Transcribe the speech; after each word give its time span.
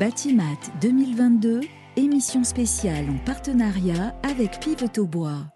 Batimat 0.00 0.58
2022, 0.80 1.60
émission 1.96 2.42
spéciale 2.42 3.08
en 3.08 3.24
partenariat 3.24 4.12
avec 4.24 4.58
Pivotal 4.58 5.04
Bois. 5.04 5.46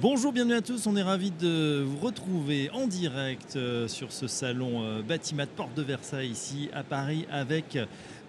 Bonjour, 0.00 0.32
bienvenue 0.32 0.54
à 0.54 0.62
tous. 0.62 0.86
On 0.86 0.96
est 0.96 1.02
ravis 1.02 1.30
de 1.30 1.84
vous 1.86 1.98
retrouver 1.98 2.70
en 2.70 2.86
direct 2.86 3.56
euh, 3.56 3.86
sur 3.86 4.12
ce 4.12 4.28
salon 4.28 4.82
euh, 4.82 5.02
Batimat 5.02 5.46
Porte 5.46 5.74
de 5.74 5.82
Versailles 5.82 6.30
ici 6.30 6.70
à 6.72 6.82
Paris 6.82 7.26
avec 7.30 7.78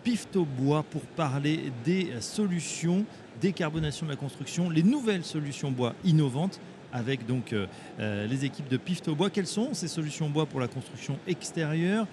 Pifto 0.04 0.44
Bois 0.44 0.84
pour 0.84 1.04
parler 1.04 1.72
des 1.86 2.12
solutions 2.20 3.06
décarbonation 3.40 4.06
de 4.06 4.12
la 4.12 4.18
construction, 4.18 4.70
les 4.70 4.84
nouvelles 4.84 5.24
solutions 5.24 5.72
bois 5.72 5.94
innovantes 6.04 6.60
avec 6.92 7.26
donc 7.26 7.54
euh, 7.54 8.28
les 8.28 8.46
équipes 8.46 8.70
de 8.70 8.78
Pifto 8.78 9.16
Bois. 9.16 9.30
Quelles 9.30 9.48
sont 9.48 9.74
ces 9.74 9.88
solutions 9.88 10.30
bois 10.30 10.46
pour 10.46 10.60
la 10.60 10.68
construction 10.68 11.18
extérieure? 11.28 12.08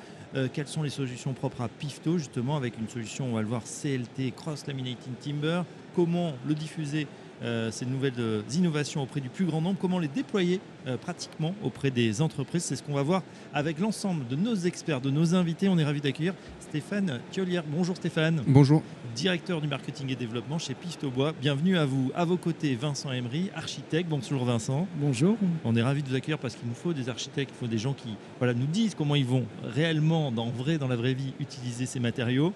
Quelles 0.52 0.66
sont 0.66 0.82
les 0.82 0.90
solutions 0.90 1.34
propres 1.34 1.60
à 1.60 1.68
Pifto 1.68 2.16
justement 2.16 2.56
avec 2.56 2.78
une 2.78 2.88
solution, 2.88 3.26
on 3.26 3.34
va 3.34 3.42
le 3.42 3.48
voir, 3.48 3.62
CLT, 3.64 4.32
Cross 4.34 4.66
Laminating 4.66 5.12
Timber 5.22 5.62
Comment 5.94 6.32
le 6.46 6.54
diffuser 6.54 7.06
euh, 7.42 7.72
ces 7.72 7.86
nouvelles 7.86 8.12
euh, 8.20 8.42
innovations 8.54 9.02
auprès 9.02 9.20
du 9.20 9.28
plus 9.28 9.44
grand 9.44 9.60
nombre, 9.60 9.76
comment 9.80 9.98
les 9.98 10.06
déployer 10.06 10.60
euh, 10.86 10.96
pratiquement 10.96 11.54
auprès 11.64 11.90
des 11.90 12.22
entreprises? 12.22 12.62
C'est 12.62 12.76
ce 12.76 12.84
qu'on 12.84 12.94
va 12.94 13.02
voir 13.02 13.22
avec 13.52 13.80
l'ensemble 13.80 14.26
de 14.28 14.36
nos 14.36 14.54
experts, 14.54 15.00
de 15.00 15.10
nos 15.10 15.34
invités. 15.34 15.68
On 15.68 15.76
est 15.76 15.84
ravis 15.84 16.00
d'accueillir 16.00 16.34
Stéphane 16.60 17.20
Thiolière. 17.32 17.64
Bonjour 17.66 17.96
Stéphane. 17.96 18.42
Bonjour. 18.46 18.82
Directeur 19.14 19.60
du 19.60 19.68
marketing 19.68 20.10
et 20.10 20.16
développement 20.16 20.58
chez 20.58 20.74
Bois. 21.14 21.32
Bienvenue 21.40 21.76
à 21.76 21.84
vous. 21.84 22.10
À 22.14 22.24
vos 22.24 22.36
côtés, 22.36 22.74
Vincent 22.74 23.12
Emery, 23.12 23.50
architecte. 23.54 24.08
Bonjour 24.08 24.44
Vincent. 24.44 24.88
Bonjour. 24.96 25.36
On 25.64 25.76
est 25.76 25.82
ravis 25.82 26.02
de 26.02 26.08
vous 26.08 26.14
accueillir 26.14 26.38
parce 26.38 26.56
qu'il 26.56 26.66
nous 26.66 26.74
faut 26.74 26.92
des 26.92 27.08
architectes, 27.08 27.52
il 27.54 27.58
faut 27.58 27.70
des 27.70 27.78
gens 27.78 27.92
qui 27.92 28.16
voilà, 28.38 28.54
nous 28.54 28.66
disent 28.66 28.94
comment 28.94 29.14
ils 29.14 29.26
vont 29.26 29.44
réellement, 29.64 30.32
dans, 30.32 30.48
vrai, 30.48 30.78
dans 30.78 30.88
la 30.88 30.96
vraie 30.96 31.14
vie, 31.14 31.34
utiliser 31.40 31.84
ces 31.84 32.00
matériaux. 32.00 32.52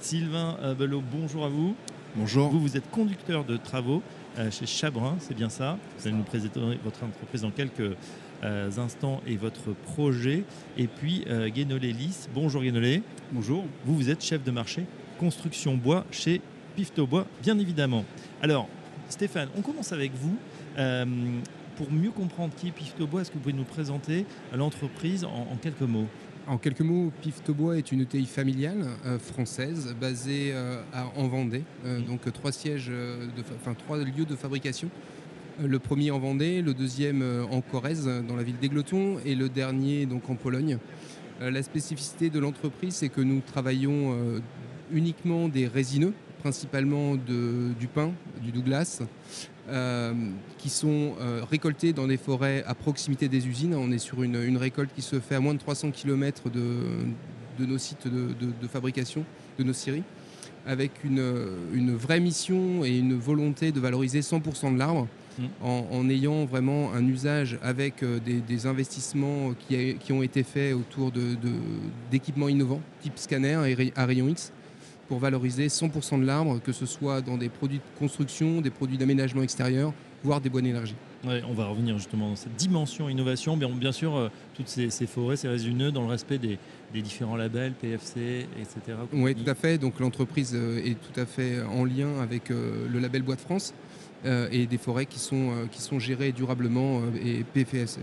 Sylvain 0.00 0.56
Belot, 0.78 1.02
bonjour 1.12 1.44
à 1.44 1.48
vous. 1.48 1.74
Bonjour. 2.16 2.48
Vous, 2.48 2.60
vous 2.60 2.76
êtes 2.76 2.90
conducteur 2.90 3.44
de 3.44 3.56
travaux 3.56 4.02
euh, 4.38 4.50
chez 4.50 4.66
Chabrin, 4.66 5.16
c'est 5.20 5.34
bien 5.34 5.48
ça. 5.48 5.78
Vous 5.98 6.08
allez 6.08 6.16
nous 6.16 6.22
présenter 6.22 6.60
votre 6.82 7.04
entreprise 7.04 7.42
dans 7.42 7.50
quelques 7.50 7.96
euh, 8.44 8.70
instants 8.78 9.20
et 9.26 9.36
votre 9.36 9.72
projet. 9.72 10.44
Et 10.76 10.86
puis 10.86 11.24
euh, 11.28 11.48
Guénolé 11.48 11.92
Lys. 11.92 12.28
Bonjour 12.34 12.62
Guénolé. 12.62 13.02
Bonjour. 13.32 13.64
Vous, 13.84 13.94
vous 13.94 14.10
êtes 14.10 14.24
chef 14.24 14.42
de 14.42 14.50
marché 14.50 14.86
construction 15.18 15.76
bois 15.76 16.04
chez 16.10 16.40
Pifto 16.76 17.06
Bois, 17.06 17.26
bien 17.42 17.58
évidemment. 17.58 18.04
Alors, 18.40 18.68
Stéphane, 19.08 19.48
on 19.56 19.62
commence 19.62 19.92
avec 19.92 20.12
vous. 20.14 20.36
pour 21.76 21.92
mieux 21.92 22.10
comprendre 22.10 22.54
qui 22.56 22.68
est 22.68 22.72
Pifto 22.72 23.06
Bois, 23.06 23.22
est-ce 23.22 23.30
que 23.30 23.34
vous 23.34 23.42
pouvez 23.42 23.52
nous 23.52 23.64
présenter 23.64 24.26
l'entreprise 24.54 25.24
en 25.24 25.56
quelques 25.60 25.82
mots? 25.82 26.08
En 26.48 26.56
quelques 26.56 26.80
mots, 26.80 27.12
Piftobois 27.20 27.76
est 27.76 27.92
une 27.92 28.00
ETI 28.00 28.24
familiale 28.24 28.86
euh, 29.04 29.18
française 29.18 29.94
basée 30.00 30.52
euh, 30.54 30.80
en 31.14 31.28
Vendée. 31.28 31.62
Euh, 31.84 32.00
donc 32.00 32.32
trois 32.32 32.52
sièges, 32.52 32.90
enfin 33.54 33.74
trois 33.74 33.98
lieux 33.98 34.24
de 34.24 34.34
fabrication. 34.34 34.88
Le 35.62 35.78
premier 35.78 36.10
en 36.10 36.18
Vendée, 36.18 36.62
le 36.62 36.72
deuxième 36.72 37.22
en 37.50 37.60
Corrèze, 37.60 38.08
dans 38.26 38.36
la 38.36 38.44
ville 38.44 38.58
d'Égletons, 38.58 39.18
et 39.26 39.34
le 39.34 39.50
dernier 39.50 40.06
donc 40.06 40.30
en 40.30 40.36
Pologne. 40.36 40.78
La 41.40 41.62
spécificité 41.62 42.30
de 42.30 42.38
l'entreprise, 42.38 42.94
c'est 42.94 43.08
que 43.08 43.20
nous 43.20 43.40
travaillons 43.40 44.14
uniquement 44.92 45.48
des 45.48 45.66
résineux, 45.66 46.12
principalement 46.38 47.16
du 47.16 47.88
pin, 47.92 48.12
du 48.42 48.52
Douglas, 48.52 49.02
euh, 49.68 50.14
qui 50.56 50.70
sont 50.70 51.14
euh, 51.20 51.42
récoltés 51.48 51.92
dans 51.92 52.06
des 52.06 52.16
forêts 52.16 52.64
à 52.66 52.74
proximité 52.74 53.28
des 53.28 53.46
usines. 53.46 53.74
On 53.74 53.92
est 53.92 53.98
sur 53.98 54.22
une, 54.22 54.56
récolte 54.56 54.90
qui 54.94 55.02
se 55.02 55.20
fait 55.20 55.34
à 55.34 55.40
moins 55.40 55.52
de 55.52 55.58
300 55.58 55.90
km 55.90 56.48
de, 56.48 57.66
nos 57.66 57.76
sites 57.76 58.08
de, 58.08 58.66
fabrication, 58.66 59.26
de 59.58 59.64
nos 59.64 59.74
scieries, 59.74 60.04
avec 60.66 61.04
une, 61.04 61.94
vraie 61.94 62.20
mission 62.20 62.82
et 62.82 62.96
une 62.96 63.14
volonté 63.14 63.70
de 63.70 63.78
valoriser 63.78 64.20
100% 64.20 64.72
de 64.72 64.78
l'arbre. 64.78 65.06
Mmh. 65.38 65.44
En, 65.62 66.08
ayant 66.08 66.46
vraiment 66.46 66.92
un 66.92 67.06
usage 67.06 67.58
avec 67.62 68.02
euh, 68.02 68.18
des, 68.18 68.66
investissements 68.66 69.54
qui, 69.68 70.12
ont 70.12 70.22
été 70.22 70.42
faits 70.42 70.74
autour 70.74 71.12
d'équipements 72.10 72.48
innovants, 72.48 72.80
type 73.02 73.18
scanner 73.18 73.54
à 73.94 74.06
rayon 74.06 74.28
X, 74.28 74.52
pour 75.08 75.18
valoriser 75.18 75.68
100% 75.68 76.20
de 76.20 76.26
l'arbre, 76.26 76.60
que 76.60 76.72
ce 76.72 76.86
soit 76.86 77.20
dans 77.20 77.36
des 77.36 77.48
produits 77.48 77.78
de 77.78 77.98
construction, 77.98 78.60
des 78.60 78.70
produits 78.70 78.98
d'aménagement 78.98 79.42
extérieur, 79.42 79.92
voire 80.22 80.40
des 80.40 80.50
bois 80.50 80.60
d'énergie. 80.60 80.94
on 81.24 81.54
va 81.54 81.66
revenir 81.66 81.96
justement 81.96 82.28
dans 82.30 82.36
cette 82.36 82.56
dimension 82.56 83.08
innovation. 83.08 83.56
Bien, 83.56 83.70
bien 83.70 83.92
sûr, 83.92 84.16
euh, 84.16 84.28
toutes 84.54 84.68
ces, 84.68 84.90
forêts, 85.06 85.36
ces 85.36 85.48
résineux, 85.48 85.90
dans 85.90 86.02
le 86.02 86.08
respect 86.08 86.38
des, 86.38 86.58
différents 87.00 87.36
labels, 87.36 87.72
PFC, 87.72 88.46
etc. 88.60 88.98
Oui, 89.12 89.34
tout 89.34 89.48
à 89.48 89.54
fait. 89.54 89.78
Donc 89.78 89.98
l'entreprise 90.00 90.52
euh, 90.54 90.84
est 90.84 90.94
tout 90.94 91.18
à 91.18 91.26
fait 91.26 91.62
en 91.62 91.84
lien 91.84 92.20
avec 92.20 92.50
euh, 92.50 92.86
le 92.88 92.98
label 92.98 93.22
Bois 93.22 93.36
de 93.36 93.40
France 93.40 93.74
et 94.50 94.66
des 94.66 94.78
forêts 94.78 95.06
qui 95.06 95.20
sont, 95.20 95.52
qui 95.70 95.80
sont 95.80 96.00
gérées 96.00 96.32
durablement 96.32 97.02
et 97.24 97.44
PFC. 97.44 98.00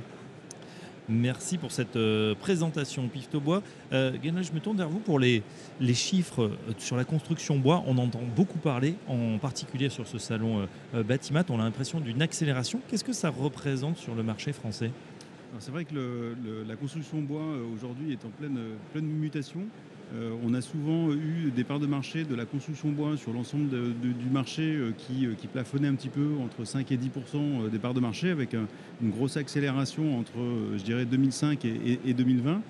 Merci 1.07 1.59
pour 1.59 1.71
cette 1.71 1.97
euh, 1.97 2.33
présentation 2.33 3.07
Pifto 3.07 3.39
Bois. 3.39 3.61
Euh, 3.93 4.11
je 4.23 4.53
me 4.53 4.59
tourne 4.59 4.77
vers 4.77 4.89
vous 4.89 4.99
pour 4.99 5.19
les, 5.19 5.43
les 5.79 5.93
chiffres 5.93 6.43
euh, 6.43 6.73
sur 6.79 6.95
la 6.95 7.03
construction 7.03 7.57
bois. 7.59 7.83
On 7.85 7.99
entend 7.99 8.21
beaucoup 8.35 8.57
parler, 8.57 8.95
en 9.07 9.37
particulier 9.37 9.89
sur 9.89 10.07
ce 10.07 10.17
salon 10.17 10.67
Batimat. 10.93 11.43
On 11.49 11.59
a 11.59 11.63
l'impression 11.63 11.99
d'une 11.99 12.23
accélération. 12.23 12.81
Qu'est-ce 12.87 13.03
que 13.03 13.13
ça 13.13 13.29
représente 13.29 13.97
sur 13.97 14.15
le 14.15 14.23
marché 14.23 14.51
français? 14.51 14.91
C'est 15.59 15.71
vrai 15.71 15.85
que 15.85 16.35
la 16.67 16.75
construction 16.75 17.21
bois 17.21 17.45
aujourd'hui 17.73 18.11
est 18.11 18.25
en 18.25 18.29
pleine, 18.29 18.59
pleine 18.91 19.05
mutation. 19.05 19.61
Euh, 20.13 20.35
on 20.45 20.53
a 20.53 20.61
souvent 20.61 21.11
eu 21.11 21.51
des 21.55 21.63
parts 21.63 21.79
de 21.79 21.87
marché 21.87 22.25
de 22.25 22.35
la 22.35 22.45
construction 22.45 22.89
bois 22.89 23.17
sur 23.17 23.33
l'ensemble 23.33 23.69
du 23.69 24.29
marché 24.31 24.61
euh, 24.61 24.91
qui, 24.95 25.25
euh, 25.25 25.33
qui, 25.35 25.47
plafonnait 25.47 25.87
un 25.87 25.95
petit 25.95 26.09
peu 26.09 26.27
entre 26.43 26.63
5 26.63 26.91
et 26.91 26.97
10% 26.97 27.69
des 27.69 27.79
parts 27.79 27.95
de 27.95 27.99
marché 27.99 28.29
avec 28.29 28.53
une 28.53 29.09
grosse 29.09 29.35
accélération 29.37 30.19
entre, 30.19 30.37
je 30.77 30.83
dirais, 30.83 31.05
2005 31.05 31.65
et, 31.65 32.13
2020. 32.13 32.61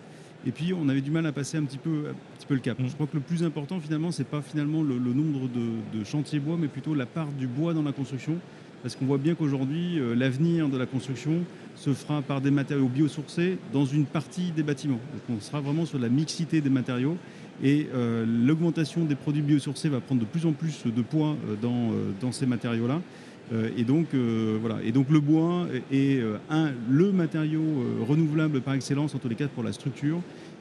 Et 0.47 0.51
puis 0.51 0.73
on 0.73 0.87
avait 0.87 1.01
du 1.01 1.11
mal 1.11 1.25
à 1.25 1.31
passer 1.31 1.57
un 1.57 1.63
petit 1.63 1.77
peu, 1.77 2.05
un 2.09 2.37
petit 2.37 2.45
peu 2.47 2.53
le 2.53 2.59
cap. 2.61 2.79
Mm. 2.79 2.87
Je 2.87 2.93
crois 2.93 3.07
que 3.07 3.15
le 3.15 3.23
plus 3.23 3.43
important 3.43 3.79
finalement, 3.79 4.11
c'est 4.11 4.27
pas 4.27 4.41
finalement 4.41 4.81
le, 4.81 4.97
nombre 4.97 5.49
de, 5.49 6.03
chantiers 6.03 6.39
bois, 6.39 6.57
mais 6.57 6.67
plutôt 6.67 6.95
la 6.95 7.05
part 7.05 7.27
du 7.37 7.47
bois 7.47 7.73
dans 7.73 7.83
la 7.83 7.91
construction. 7.91 8.37
Parce 8.85 8.95
qu'on 8.95 9.05
voit 9.05 9.17
bien 9.17 9.33
qu'aujourd'hui, 9.33 9.99
l'avenir 10.15 10.69
de 10.69 10.77
la 10.77 10.85
construction 10.85 11.43
se 11.75 11.91
fera 11.91 12.21
par 12.21 12.39
des 12.39 12.51
matériaux 12.51 12.87
biosourcés 12.87 13.57
dans 13.73 13.83
une 13.83 14.05
partie 14.05 14.51
des 14.51 14.61
bâtiments. 14.61 14.99
Donc 15.11 15.37
on 15.39 15.41
sera 15.41 15.59
vraiment 15.59 15.87
sur 15.87 15.97
la 15.97 16.07
mixité 16.07 16.61
des 16.61 16.69
matériaux 16.69 17.17
et 17.63 17.87
euh, 17.95 18.27
l'augmentation 18.45 19.03
des 19.03 19.15
produits 19.15 19.41
biosourcés 19.41 19.89
va 19.89 20.01
prendre 20.01 20.21
de 20.21 20.25
plus 20.27 20.45
en 20.45 20.51
plus 20.51 20.83
de 20.85 21.01
poids 21.01 21.35
euh, 21.49 21.55
dans, 21.59 21.93
euh, 21.93 22.31
ces 22.31 22.45
matériaux-là. 22.45 23.01
et, 23.75 23.83
donc, 23.83 24.09
voilà. 24.61 24.77
et 24.83 24.91
donc 24.91 25.09
le 25.09 25.19
bois 25.19 25.67
est 25.91 26.19
un, 26.51 26.71
le 26.87 27.11
matériau 27.11 27.61
renouvelable 28.07 28.61
par 28.61 28.75
excellence, 28.75 29.15
en 29.15 29.19
tous 29.19 29.29
les 29.29 29.35
cas 29.35 29.47
pour 29.47 29.63
la 29.63 29.73
structure. 29.73 30.19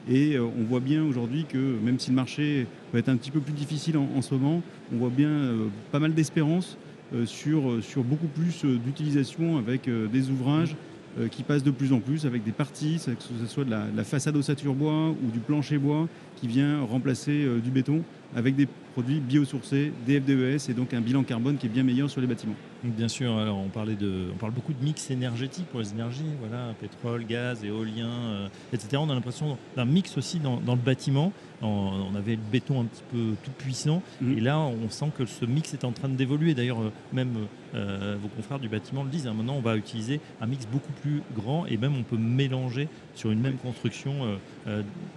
Et 0.09 0.39
on 0.39 0.63
voit 0.69 0.79
bien 0.79 1.03
aujourd'hui 1.03 1.45
que 1.47 1.57
même 1.57 1.99
si 1.99 2.09
le 2.09 2.15
marché 2.15 2.65
va 2.91 2.99
être 2.99 3.09
un 3.09 3.17
petit 3.17 3.31
peu 3.31 3.39
plus 3.39 3.53
difficile 3.53 3.97
en, 3.97 4.07
en 4.15 4.21
ce 4.21 4.35
moment, 4.35 4.63
on 4.93 4.97
voit 4.97 5.09
bien 5.09 5.51
pas 5.91 5.99
mal 5.99 6.13
d'espérance 6.13 6.77
sur, 7.25 7.83
sur 7.83 8.03
beaucoup 8.03 8.27
plus 8.27 8.65
d'utilisation 8.65 9.57
avec 9.57 9.89
des 9.89 10.29
ouvrages 10.29 10.75
euh, 11.17 11.29
qui 11.29 11.43
passe 11.43 11.63
de 11.63 11.71
plus 11.71 11.93
en 11.93 12.01
plus 12.01 12.25
avec 12.25 12.43
des 12.43 12.51
parties, 12.51 12.99
que 13.05 13.23
ce 13.23 13.45
soit 13.47 13.63
de 13.63 13.71
la, 13.71 14.03
façade 14.03 14.35
ossature 14.35 14.73
bois 14.73 15.11
ou 15.11 15.31
du 15.31 15.39
plancher 15.39 15.77
bois 15.77 16.09
qui 16.35 16.47
vient 16.47 16.81
remplacer 16.81 17.43
euh, 17.45 17.59
du 17.59 17.71
béton 17.71 18.03
avec 18.35 18.55
des 18.55 18.67
produits 18.93 19.19
biosourcés, 19.19 19.91
des 20.05 20.19
FDES 20.19 20.69
et 20.69 20.73
donc 20.73 20.93
un 20.93 21.01
bilan 21.01 21.23
carbone 21.23 21.57
qui 21.57 21.65
est 21.65 21.69
bien 21.69 21.83
meilleur 21.83 22.09
sur 22.09 22.21
les 22.21 22.27
bâtiments. 22.27 22.55
Bien 22.83 23.07
sûr, 23.07 23.35
alors 23.37 23.57
on, 23.57 23.69
parlait 23.69 23.95
de, 23.95 24.27
on 24.33 24.37
parle 24.37 24.51
beaucoup 24.53 24.71
de 24.71 24.83
mix 24.83 25.09
énergétique 25.09 25.65
pour 25.71 25.79
les 25.79 25.91
énergies, 25.91 26.23
voilà, 26.39 26.73
pétrole, 26.79 27.25
gaz, 27.25 27.63
éolien, 27.63 28.07
euh, 28.07 28.47
etc. 28.73 28.97
On 28.97 29.09
a 29.09 29.13
l'impression 29.13 29.57
d'un 29.75 29.85
mix 29.85 30.17
aussi 30.17 30.39
dans, 30.39 30.59
le 30.65 30.75
bâtiment. 30.75 31.33
On, 31.61 32.15
avait 32.15 32.35
le 32.35 32.41
béton 32.51 32.81
un 32.81 32.85
petit 32.85 33.03
peu 33.11 33.33
tout 33.43 33.51
puissant 33.57 34.01
mhm. 34.21 34.37
et 34.37 34.41
là 34.41 34.59
on 34.59 34.89
sent 34.89 35.11
que 35.17 35.25
ce 35.25 35.45
mix 35.45 35.73
est 35.73 35.83
en 35.83 35.91
train 35.91 36.09
d'évoluer. 36.09 36.53
D'ailleurs, 36.53 36.81
euh, 36.81 36.91
même 37.11 37.33
euh, 37.73 38.15
vos 38.21 38.27
confrères 38.27 38.59
du 38.59 38.69
bâtiment 38.69 39.03
le 39.03 39.09
disent, 39.09 39.27
hein, 39.27 39.33
maintenant 39.33 39.55
on 39.55 39.61
va 39.61 39.75
utiliser 39.75 40.21
un 40.39 40.45
mix 40.45 40.67
beaucoup 40.67 40.93
plus 41.01 41.21
grand 41.35 41.65
et 41.65 41.77
même 41.77 41.95
on 41.97 42.03
peut 42.03 42.17
mélanger 42.17 42.87
sur 43.15 43.31
une 43.31 43.41
même 43.41 43.55
construction 43.55 44.37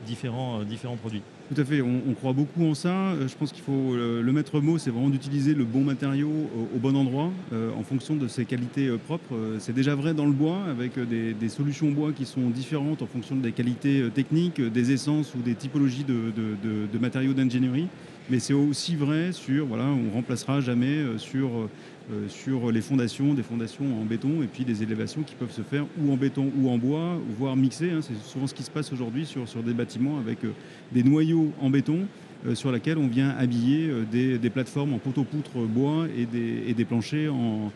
différents, 0.06 0.62
différents 0.62 0.96
produits. 0.96 1.17
Tout 1.48 1.58
à 1.58 1.64
fait, 1.64 1.80
on, 1.80 2.12
croit 2.12 2.34
beaucoup 2.34 2.62
en 2.66 2.74
ça. 2.74 2.90
Euh, 2.90 3.26
je 3.26 3.34
pense 3.34 3.52
qu'il 3.52 3.62
faut 3.62 3.94
euh, 3.94 4.20
le 4.20 4.32
maître 4.32 4.60
mot, 4.60 4.76
c'est 4.76 4.90
vraiment 4.90 5.08
d'utiliser 5.08 5.54
le 5.54 5.64
bon 5.64 5.80
matériau 5.80 6.30
au, 6.74 6.78
bon 6.78 6.94
endroit 6.94 7.30
euh, 7.54 7.70
en 7.74 7.82
fonction 7.82 8.16
de 8.16 8.28
ses 8.28 8.44
qualités 8.44 8.90
propres. 9.06 9.34
C'est 9.58 9.72
déjà 9.72 9.94
vrai 9.94 10.12
dans 10.12 10.26
le 10.26 10.32
bois 10.32 10.58
avec 10.68 10.98
des, 10.98 11.48
solutions 11.48 11.90
bois 11.90 12.12
qui 12.12 12.26
sont 12.26 12.50
différentes 12.50 13.00
en 13.00 13.06
fonction 13.06 13.34
des 13.34 13.52
qualités 13.52 14.10
techniques, 14.14 14.60
des 14.60 14.92
essences 14.92 15.34
ou 15.34 15.38
des 15.38 15.54
typologies 15.54 16.04
de, 16.04 16.98
matériaux 16.98 17.32
d'ingénierie. 17.32 17.88
Mais 18.30 18.38
c'est 18.38 18.52
aussi 18.52 18.94
vrai 18.94 19.32
sur, 19.32 19.66
voilà, 19.66 19.86
on 19.86 20.14
remplacera 20.14 20.60
jamais 20.60 21.02
sur 21.16 21.68
euh, 22.10 22.26
sur 22.28 22.72
les 22.72 22.80
fondations, 22.80 23.34
des 23.34 23.42
fondations 23.42 24.00
en 24.00 24.04
béton 24.06 24.42
et 24.42 24.46
puis 24.46 24.64
des 24.64 24.82
élévations 24.82 25.22
qui 25.22 25.34
peuvent 25.34 25.52
se 25.52 25.60
faire 25.60 25.84
ou 26.00 26.10
en 26.10 26.16
béton 26.16 26.50
ou 26.58 26.70
en 26.70 26.78
bois, 26.78 27.20
voire 27.38 27.54
mixées. 27.54 27.90
Hein. 27.90 28.00
C'est 28.00 28.16
souvent 28.26 28.46
ce 28.46 28.54
qui 28.54 28.62
se 28.62 28.70
passe 28.70 28.90
aujourd'hui 28.94 29.26
sur, 29.26 29.46
sur 29.46 29.62
des 29.62 29.74
bâtiments 29.74 30.18
avec 30.18 30.42
euh, 30.42 30.52
des 30.90 31.02
noyaux 31.02 31.52
en 31.60 31.68
béton 31.68 32.06
sur 32.54 32.70
laquelle 32.70 32.98
on 32.98 33.08
vient 33.08 33.30
habiller 33.30 33.90
des, 34.12 34.50
plateformes 34.50 34.92
en 34.92 34.98
poteau-poutre 34.98 35.58
bois 35.66 36.06
et 36.16 36.24
des, 36.24 36.62
et 36.68 36.72
des 36.72 36.84
planchers 36.84 37.34
en, 37.34 37.72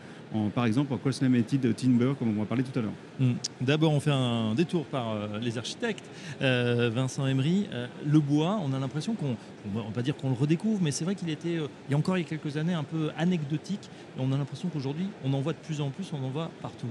par 0.53 0.65
exemple 0.65 0.93
en 0.93 0.97
cross-laminated 0.97 1.75
timber, 1.75 2.13
comme 2.17 2.37
on 2.37 2.41
va 2.41 2.45
parler 2.45 2.63
tout 2.63 2.77
à 2.77 2.81
l'heure. 2.81 2.93
Hmm. 3.19 3.33
D'abord, 3.61 3.93
on 3.93 3.99
fait 3.99 4.11
un 4.11 4.55
détour 4.55 4.85
par 4.85 5.11
euh, 5.11 5.39
les 5.39 5.57
architectes. 5.57 6.05
Euh, 6.41 6.89
Vincent 6.93 7.25
Emery, 7.27 7.67
euh, 7.71 7.87
le 8.05 8.19
bois, 8.19 8.59
on 8.63 8.73
a 8.73 8.79
l'impression 8.79 9.13
qu'on, 9.13 9.35
on 9.73 9.79
va 9.79 9.91
pas 9.93 10.01
dire 10.01 10.15
qu'on 10.15 10.29
le 10.29 10.35
redécouvre, 10.35 10.81
mais 10.81 10.91
c'est 10.91 11.05
vrai 11.05 11.15
qu'il 11.15 11.29
était, 11.29 11.55
il 11.55 11.91
y 11.91 11.93
a 11.93 11.97
encore 11.97 12.17
il 12.17 12.21
y 12.21 12.25
a 12.25 12.29
quelques 12.29 12.57
années, 12.57 12.73
un 12.73 12.83
peu 12.83 13.11
anecdotique. 13.17 13.89
Et 14.17 14.21
on 14.21 14.31
a 14.31 14.37
l'impression 14.37 14.69
qu'aujourd'hui, 14.69 15.07
on 15.23 15.33
en 15.33 15.41
voit 15.41 15.53
de 15.53 15.59
plus 15.59 15.81
en 15.81 15.89
plus, 15.89 16.11
on 16.13 16.23
en 16.23 16.29
voit 16.29 16.49
partout. 16.61 16.87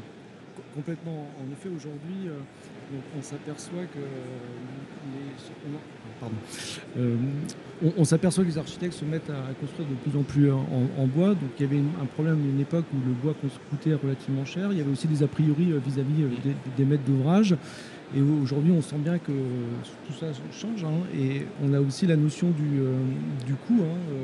Complètement. 0.74 1.26
En 1.40 1.52
effet, 1.52 1.68
aujourd'hui, 1.74 2.30
on, 3.18 3.22
s'aperçoit 3.22 3.84
que 3.84 3.98
euh, 6.98 7.16
on, 7.96 8.04
s'aperçoit 8.04 8.44
que 8.44 8.48
les 8.48 8.58
architectes 8.58 8.94
se 8.94 9.04
mettent 9.04 9.30
à, 9.30 9.52
construire 9.60 9.88
de 9.88 9.94
plus 9.94 10.18
en 10.18 10.22
plus 10.22 10.50
en, 10.52 11.06
bois. 11.06 11.30
Donc 11.30 11.50
il 11.58 11.62
y 11.62 11.68
avait 11.68 11.82
un 12.00 12.06
problème 12.06 12.40
à 12.40 12.48
une 12.48 12.60
époque 12.60 12.84
où 12.94 12.98
le 13.06 13.12
bois 13.12 13.34
coûtait 13.70 13.94
relativement 13.94 14.44
cher. 14.44 14.68
Il 14.70 14.78
y 14.78 14.80
avait 14.80 14.92
aussi 14.92 15.08
des 15.08 15.22
a 15.22 15.26
priori 15.26 15.72
euh, 15.72 15.80
vis-à-vis 15.84 16.22
euh, 16.22 16.52
des, 16.76 16.84
maîtres 16.84 17.04
d'ouvrage. 17.04 17.56
Et 18.16 18.20
aujourd'hui, 18.20 18.72
on 18.72 18.82
sent 18.82 18.98
bien 18.98 19.18
que 19.18 19.32
tout 20.06 20.12
ça 20.18 20.26
change. 20.52 20.84
Hein. 20.84 21.06
et 21.16 21.46
on 21.64 21.72
a 21.72 21.80
aussi 21.80 22.06
la 22.06 22.16
notion 22.16 22.48
du, 22.50 23.54
coût. 23.66 23.80
Hein. 23.82 24.14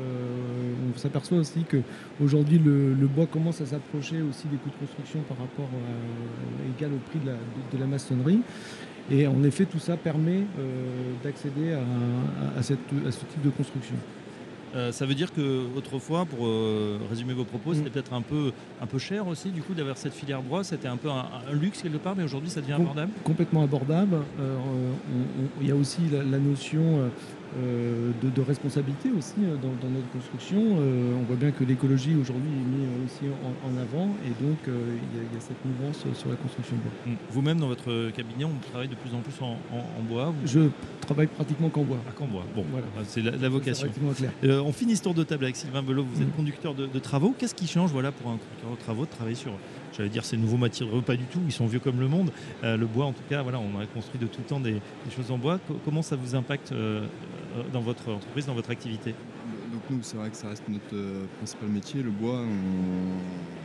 on 0.93 0.97
s'aperçoit 0.97 1.37
aussi 1.37 1.65
qu'aujourd'hui, 1.69 2.59
le, 2.59 2.93
le 2.93 3.07
bois 3.07 3.25
commence 3.25 3.61
à 3.61 3.65
s'approcher 3.65 4.21
aussi 4.21 4.47
des 4.47 4.57
coûts 4.57 4.69
de 4.69 4.85
construction 4.85 5.19
par 5.27 5.37
rapport 5.37 5.69
égal 6.77 6.91
au 6.93 7.09
prix 7.09 7.19
de 7.19 7.77
la 7.79 7.87
maçonnerie. 7.87 8.41
Et 9.11 9.25
en 9.27 9.43
effet, 9.43 9.65
tout 9.65 9.79
ça 9.79 9.97
permet 9.97 10.43
euh, 10.59 11.13
d'accéder 11.23 11.73
à, 11.73 12.61
ce 12.61 12.73
type 12.73 13.41
de 13.43 13.49
construction. 13.49 13.95
Euh, 14.75 14.91
ça 14.91 15.05
veut 15.05 15.15
dire 15.15 15.33
que 15.33 15.65
autrefois, 15.75 16.25
pour 16.25 16.45
euh, 16.45 16.99
résumer 17.09 17.33
vos 17.33 17.43
propos, 17.43 17.73
c'était 17.73 17.89
mm. 17.89 17.93
peut-être 17.93 18.13
un 18.13 18.21
peu, 18.21 18.51
un 18.81 18.85
peu 18.85 18.99
cher 18.99 19.27
aussi, 19.27 19.49
du 19.49 19.61
coup, 19.61 19.73
d'avoir 19.73 19.97
cette 19.97 20.13
filière 20.13 20.41
bois. 20.41 20.63
C'était 20.63 20.87
un 20.87 20.97
peu 20.97 21.09
un, 21.09 21.25
luxe 21.53 21.81
quelque 21.81 21.97
part, 21.97 22.15
mais 22.15 22.23
aujourd'hui, 22.23 22.49
ça 22.49 22.61
devient 22.61 22.73
abordable? 22.73 23.11
Complètement 23.23 23.63
abordable. 23.63 24.17
Il 25.61 25.67
y 25.67 25.71
a 25.71 25.75
aussi 25.75 26.01
la 26.11 26.39
notion 26.39 27.09
euh, 27.57 28.11
de, 28.21 28.41
responsabilité 28.41 29.09
aussi 29.09 29.33
euh, 29.39 29.55
dans, 29.55 29.89
notre 29.89 30.07
construction. 30.11 30.59
Euh, 30.59 31.17
on 31.19 31.23
voit 31.23 31.35
bien 31.35 31.49
que 31.49 31.63
l'écologie 31.63 32.15
aujourd'hui 32.15 32.47
est 32.47 32.77
mise 32.77 32.87
aussi 33.05 33.25
en, 33.25 33.81
avant 33.81 34.09
et 34.23 34.43
donc 34.43 34.57
il 34.67 35.33
y, 35.33 35.37
a 35.37 35.39
cette 35.39 35.57
mouvance 35.65 35.97
sur 36.13 36.29
la 36.29 36.35
construction 36.35 36.75
bois. 36.75 36.91
Hum. 37.07 37.17
Vous-même 37.31 37.59
dans 37.59 37.67
votre 37.67 38.11
cabinet, 38.11 38.45
on 38.45 38.53
travaille 38.69 38.87
de 38.87 38.95
plus 38.95 39.15
en 39.15 39.21
plus 39.21 39.33
en, 39.41 39.57
bois 40.07 40.31
Je 40.45 40.69
travaille 41.13 41.27
pratiquement 41.27 41.69
qu'en 41.69 41.83
bois. 41.83 41.97
Ah, 42.07 42.11
qu'en 42.15 42.27
bois, 42.27 42.43
bon, 42.55 42.65
voilà. 42.71 42.85
c'est 43.07 43.21
la, 43.21 43.49
vocation. 43.49 43.87
on 44.43 44.71
finit 44.71 44.95
ce 44.95 45.03
tour 45.03 45.13
de 45.13 45.23
table 45.23 45.45
avec 45.45 45.55
Sylvain 45.55 45.81
Belot, 45.81 46.03
vous 46.03 46.21
êtes 46.21 46.27
hum. 46.27 46.33
conducteur 46.33 46.75
de, 46.75 46.99
travaux. 46.99 47.35
Qu'est-ce 47.37 47.55
qui 47.55 47.67
change 47.67 47.91
voilà, 47.91 48.11
pour 48.11 48.29
un 48.31 48.37
conducteur 48.37 48.71
de 48.71 48.75
travaux 48.77 49.05
de 49.05 49.11
travailler 49.11 49.35
sur 49.35 49.51
j'allais 49.97 50.09
dire 50.09 50.23
ces 50.23 50.37
nouveaux 50.37 50.57
matériaux, 50.57 51.01
pas 51.01 51.15
du 51.15 51.25
tout, 51.25 51.39
ils 51.45 51.51
sont 51.51 51.65
vieux 51.65 51.79
comme 51.79 51.99
le 51.99 52.07
monde. 52.07 52.31
le 52.63 52.85
bois, 52.85 53.05
en 53.05 53.13
tout 53.13 53.23
cas, 53.29 53.41
voilà, 53.41 53.59
on 53.59 53.79
a 53.79 53.85
construit 53.87 54.19
de 54.19 54.27
tout 54.27 54.41
temps 54.41 54.59
des, 54.59 54.81
choses 55.15 55.31
en 55.31 55.37
bois. 55.37 55.59
comment 55.83 56.01
ça 56.01 56.15
vous 56.15 56.35
impacte 56.35 56.71
euh, 56.71 57.65
dans 57.73 57.81
votre 57.81 58.11
entreprise, 58.11 58.45
dans 58.45 58.53
votre 58.53 58.69
activité? 58.69 59.15
Donc 59.71 59.81
nous, 59.89 59.99
c'est 60.01 60.17
vrai 60.17 60.29
que 60.29 60.35
ça 60.35 60.49
reste 60.49 60.63
notre 60.69 60.93
euh, 60.93 61.25
principal 61.37 61.69
métier, 61.69 62.03
le 62.03 62.11
bois. 62.11 62.41
On, 62.41 63.58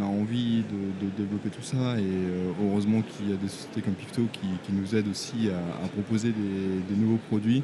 a 0.00 0.04
envie 0.04 0.62
de, 0.62 1.08
développer 1.16 1.50
tout 1.50 1.62
ça 1.62 1.98
et 1.98 2.02
euh, 2.02 2.52
heureusement 2.62 3.02
qu'il 3.02 3.30
y 3.30 3.32
a 3.32 3.36
des 3.36 3.48
sociétés 3.48 3.82
comme 3.82 3.94
Pifto 3.94 4.22
qui, 4.32 4.72
nous 4.72 4.94
aident 4.94 5.08
aussi 5.08 5.50
à, 5.50 5.88
proposer 5.88 6.32
des, 6.32 6.96
nouveaux 6.96 7.20
produits 7.28 7.62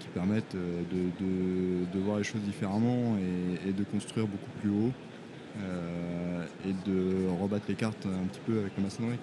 qui 0.00 0.08
permettent 0.08 0.56
de, 0.56 1.98
voir 2.00 2.18
les 2.18 2.24
choses 2.24 2.40
différemment 2.42 3.16
et, 3.66 3.72
de 3.72 3.84
construire 3.84 4.26
beaucoup 4.26 4.50
plus 4.60 4.70
haut 4.70 4.92
et 6.64 6.88
de 6.88 7.28
rebattre 7.42 7.66
les 7.68 7.74
cartes 7.74 8.06
un 8.06 8.26
petit 8.26 8.40
peu 8.46 8.60
avec 8.60 8.72
la 8.76 8.84
maçonnerie. 8.84 9.18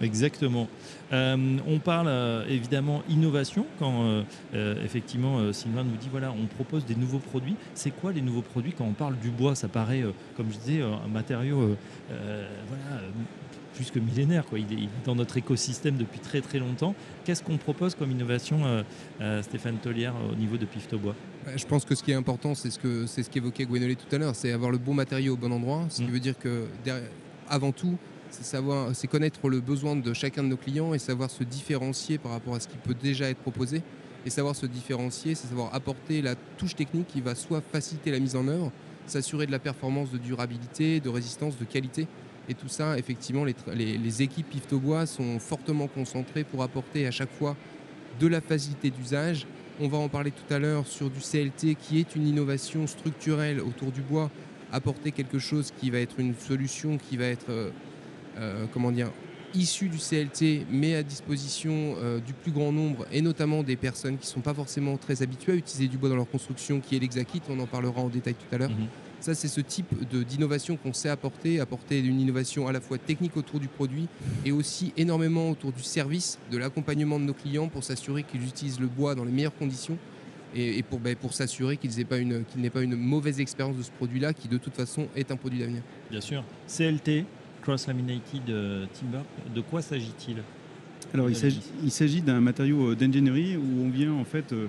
Exactement. 0.00 0.68
Euh, 1.12 1.56
on 1.66 1.78
parle 1.78 2.08
euh, 2.08 2.46
évidemment 2.48 3.02
innovation 3.08 3.66
quand 3.78 4.22
euh, 4.54 4.84
effectivement 4.84 5.52
Sylvain 5.52 5.82
nous 5.82 5.96
dit 5.96 6.08
voilà 6.10 6.32
on 6.32 6.46
propose 6.46 6.84
des 6.84 6.94
nouveaux 6.94 7.18
produits. 7.18 7.56
C'est 7.74 7.90
quoi 7.90 8.12
les 8.12 8.20
nouveaux 8.20 8.42
produits 8.42 8.72
quand 8.72 8.84
on 8.84 8.92
parle 8.92 9.16
du 9.18 9.30
bois? 9.30 9.54
Ça 9.54 9.68
paraît 9.68 10.04
comme 10.36 10.52
je 10.52 10.58
disais 10.58 10.82
un 10.82 11.08
matériau 11.08 11.76
voilà 12.08 13.02
plus 13.74 13.90
que 13.90 13.98
millénaire 13.98 14.44
quoi. 14.44 14.58
Il 14.58 14.72
est, 14.72 14.88
dans 15.04 15.14
notre 15.14 15.36
écosystème 15.36 15.96
depuis 15.96 16.20
très 16.20 16.40
très 16.40 16.58
longtemps. 16.58 16.94
Qu'est-ce 17.24 17.42
qu'on 17.42 17.56
propose 17.56 17.94
comme 17.94 18.10
innovation 18.10 18.84
Stéphane 19.42 19.78
Tollière 19.78 20.14
au 20.30 20.34
niveau 20.34 20.56
de 20.56 20.66
Pifto 20.66 20.98
Bois? 20.98 21.14
Je 21.56 21.64
pense 21.64 21.84
que 21.84 21.94
ce 21.94 22.02
qui 22.02 22.10
est 22.10 22.16
important, 22.16 22.54
c'est 22.54 22.70
ce 22.70 22.78
que 22.78 23.06
c'est 23.06 23.22
ce 23.22 23.30
qu'évoquait 23.30 23.64
Gwenolet 23.64 23.94
tout 23.94 24.14
à 24.14 24.18
l'heure, 24.18 24.34
c'est 24.34 24.52
avoir 24.52 24.70
le 24.70 24.78
bon 24.78 24.94
matériau 24.94 25.34
au 25.34 25.36
bon 25.36 25.52
endroit, 25.52 25.86
ce 25.88 26.02
qui 26.02 26.08
mm. 26.08 26.12
veut 26.12 26.20
dire 26.20 26.38
que 26.38 26.66
avant 27.48 27.72
tout, 27.72 27.96
c'est 28.30 29.06
connaître 29.08 29.48
le 29.48 29.60
besoin 29.60 29.96
de 29.96 30.12
chacun 30.12 30.42
de 30.42 30.48
nos 30.48 30.56
clients 30.56 30.94
et 30.94 30.98
savoir 30.98 31.30
se 31.30 31.44
différencier 31.44 32.18
par 32.18 32.32
rapport 32.32 32.54
à 32.54 32.60
ce 32.60 32.68
qui 32.68 32.76
peut 32.76 32.94
déjà 32.94 33.28
être 33.28 33.38
proposé. 33.38 33.82
Et 34.26 34.30
savoir 34.30 34.56
se 34.56 34.66
différencier, 34.66 35.34
c'est 35.34 35.46
savoir 35.46 35.74
apporter 35.74 36.22
la 36.22 36.34
touche 36.34 36.74
technique 36.74 37.06
qui 37.06 37.20
va 37.20 37.34
soit 37.34 37.60
faciliter 37.60 38.10
la 38.10 38.18
mise 38.18 38.36
en 38.36 38.48
œuvre, 38.48 38.72
s'assurer 39.06 39.46
de 39.46 39.52
la 39.52 39.58
performance, 39.58 40.10
de 40.10 40.18
durabilité, 40.18 41.00
de 41.00 41.08
résistance, 41.08 41.56
de 41.56 41.64
qualité. 41.64 42.06
Et 42.48 42.54
tout 42.54 42.68
ça, 42.68 42.98
effectivement, 42.98 43.44
les, 43.44 43.54
les, 43.74 44.22
équipes 44.22 44.48
Piftobois 44.48 45.06
sont 45.06 45.38
fortement 45.38 45.86
concentrées 45.86 46.44
pour 46.44 46.62
apporter 46.62 47.06
à 47.06 47.10
chaque 47.10 47.30
fois 47.30 47.56
de 48.18 48.26
la 48.26 48.40
facilité 48.40 48.90
d'usage. 48.90 49.46
On 49.80 49.88
va 49.88 49.98
en 49.98 50.08
parler 50.08 50.32
tout 50.32 50.52
à 50.52 50.58
l'heure 50.58 50.86
sur 50.86 51.10
du 51.10 51.20
CLT 51.20 51.76
qui 51.76 52.00
est 52.00 52.16
une 52.16 52.26
innovation 52.26 52.86
structurelle 52.86 53.60
autour 53.60 53.92
du 53.92 54.00
bois, 54.00 54.30
apporter 54.72 55.12
quelque 55.12 55.38
chose 55.38 55.72
qui 55.78 55.90
va 55.90 55.98
être 55.98 56.18
une 56.18 56.34
solution 56.34 56.98
qui 56.98 57.16
va 57.16 57.26
être 57.26 57.50
euh, 57.50 57.70
comment 58.72 58.92
dire, 58.92 59.10
issus 59.54 59.88
du 59.88 59.98
CLT, 59.98 60.66
mais 60.70 60.94
à 60.94 61.02
disposition 61.02 61.96
euh, 61.98 62.20
du 62.20 62.32
plus 62.32 62.52
grand 62.52 62.72
nombre, 62.72 63.06
et 63.12 63.22
notamment 63.22 63.62
des 63.62 63.76
personnes 63.76 64.18
qui 64.18 64.26
ne 64.26 64.32
sont 64.32 64.40
pas 64.40 64.54
forcément 64.54 64.96
très 64.96 65.22
habituées 65.22 65.52
à 65.52 65.56
utiliser 65.56 65.88
du 65.88 65.98
bois 65.98 66.08
dans 66.08 66.16
leur 66.16 66.28
construction, 66.28 66.80
qui 66.80 66.96
est 66.96 66.98
l'exakit, 66.98 67.42
on 67.48 67.58
en 67.60 67.66
parlera 67.66 68.00
en 68.00 68.08
détail 68.08 68.34
tout 68.34 68.54
à 68.54 68.58
l'heure. 68.58 68.70
Mhm. 68.70 68.86
Ça, 69.20 69.34
c'est 69.34 69.48
ce 69.48 69.60
type 69.60 69.92
d'innovation 70.28 70.76
qu'on 70.76 70.92
sait 70.92 71.08
apporter, 71.08 71.58
apporter 71.58 71.98
une 71.98 72.20
innovation 72.20 72.68
à 72.68 72.72
la 72.72 72.80
fois 72.80 72.98
technique 72.98 73.36
autour 73.36 73.58
du 73.58 73.66
produit 73.66 74.06
et 74.44 74.52
aussi 74.52 74.92
énormément 74.96 75.50
autour 75.50 75.72
du 75.72 75.82
service, 75.82 76.38
de 76.52 76.56
l'accompagnement 76.56 77.18
de 77.18 77.24
nos 77.24 77.34
clients 77.34 77.66
pour 77.66 77.82
s'assurer 77.82 78.22
qu'ils 78.22 78.44
utilisent 78.44 78.78
le 78.78 78.86
bois 78.86 79.16
dans 79.16 79.24
les 79.24 79.32
meilleures 79.32 79.56
conditions 79.56 79.98
et, 80.54 80.84
pour, 80.84 81.00
ben, 81.00 81.16
pour 81.16 81.34
s'assurer 81.34 81.76
qu'ils 81.76 81.96
n'aient 81.96 82.04
pas, 82.04 82.18
une, 82.18 82.44
pas 82.44 82.80
une 82.80 82.94
mauvaise 82.94 83.40
expérience 83.40 83.76
de 83.76 83.82
ce 83.82 83.90
produit-là, 83.90 84.32
qui 84.32 84.46
de 84.46 84.56
toute 84.56 84.74
façon 84.74 85.08
est 85.16 85.32
un 85.32 85.36
produit 85.36 85.58
d'avenir. 85.58 85.82
Bien 86.10 86.20
sûr. 86.20 86.44
CLT, 86.68 87.26
cross-laminated 87.62 88.50
euh, 88.50 88.86
timber, 88.92 89.24
de 89.54 89.60
quoi 89.60 89.82
s'agit-il? 89.82 90.36
Alors 91.14 91.28
il 91.30 91.90
s'agit 91.90 92.20
d'un 92.20 92.40
matériau 92.40 92.90
euh, 92.90 92.94
d'ingénierie 92.94 93.56
où 93.56 93.82
on 93.84 93.88
vient 93.88 94.12
en 94.12 94.24
fait 94.24 94.52
euh, 94.52 94.66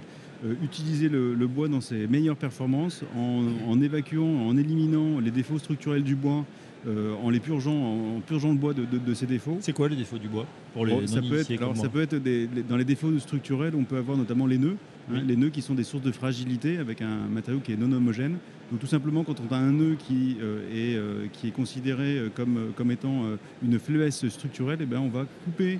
utiliser 0.63 1.09
le, 1.09 1.35
bois 1.47 1.67
dans 1.67 1.81
ses 1.81 2.07
meilleures 2.07 2.37
performances 2.37 3.03
en, 3.15 3.81
évacuant, 3.81 4.47
en 4.47 4.55
éliminant 4.55 5.19
les 5.19 5.31
défauts 5.31 5.59
structurels 5.59 6.03
du 6.03 6.15
bois, 6.15 6.45
en 6.87 7.29
les 7.29 7.39
purgeant, 7.39 7.73
en 7.73 8.19
purgeant 8.21 8.49
le 8.49 8.57
bois 8.57 8.73
de, 8.73 8.85
de, 8.85 9.13
ses 9.13 9.25
défauts. 9.25 9.57
C'est 9.59 9.73
quoi 9.73 9.89
les 9.89 9.95
défauts 9.95 10.17
du 10.17 10.27
bois 10.27 10.45
pour 10.73 10.85
les 10.85 11.07
ça, 11.07 11.21
peut 11.21 11.39
être, 11.39 11.51
alors, 11.51 11.75
ça 11.75 11.89
peut 11.89 12.01
être 12.01 12.15
dans 12.67 12.77
les 12.77 12.85
défauts 12.85 13.17
structurels, 13.19 13.73
on 13.75 13.83
peut 13.83 13.97
avoir 13.97 14.17
notamment 14.17 14.47
les 14.47 14.57
nœuds, 14.57 14.77
hein, 15.11 15.21
les 15.27 15.35
nœuds 15.35 15.49
qui 15.49 15.61
sont 15.61 15.73
des 15.73 15.83
sources 15.83 16.03
de 16.03 16.11
fragilité 16.11 16.77
avec 16.77 17.01
un 17.01 17.27
matériau 17.29 17.59
qui 17.59 17.73
est 17.73 17.77
non 17.77 17.91
homogène. 17.91 18.37
Donc 18.71 18.79
tout 18.79 18.87
simplement, 18.87 19.23
quand 19.23 19.35
on 19.39 19.53
a 19.53 19.57
un 19.57 19.71
nœud 19.71 19.95
qui, 19.97 20.37
euh, 20.41 20.61
est, 20.71 20.95
euh, 20.95 21.25
qui 21.33 21.47
est 21.47 21.51
considéré 21.51 22.17
euh, 22.17 22.29
comme, 22.33 22.71
comme 22.75 22.91
étant 22.91 23.23
une 23.63 23.79
faiblesse 23.79 24.27
structurelle, 24.29 24.79
eh 24.81 24.85
bien 24.85 24.99
on 24.99 25.09
va 25.09 25.25
couper 25.45 25.79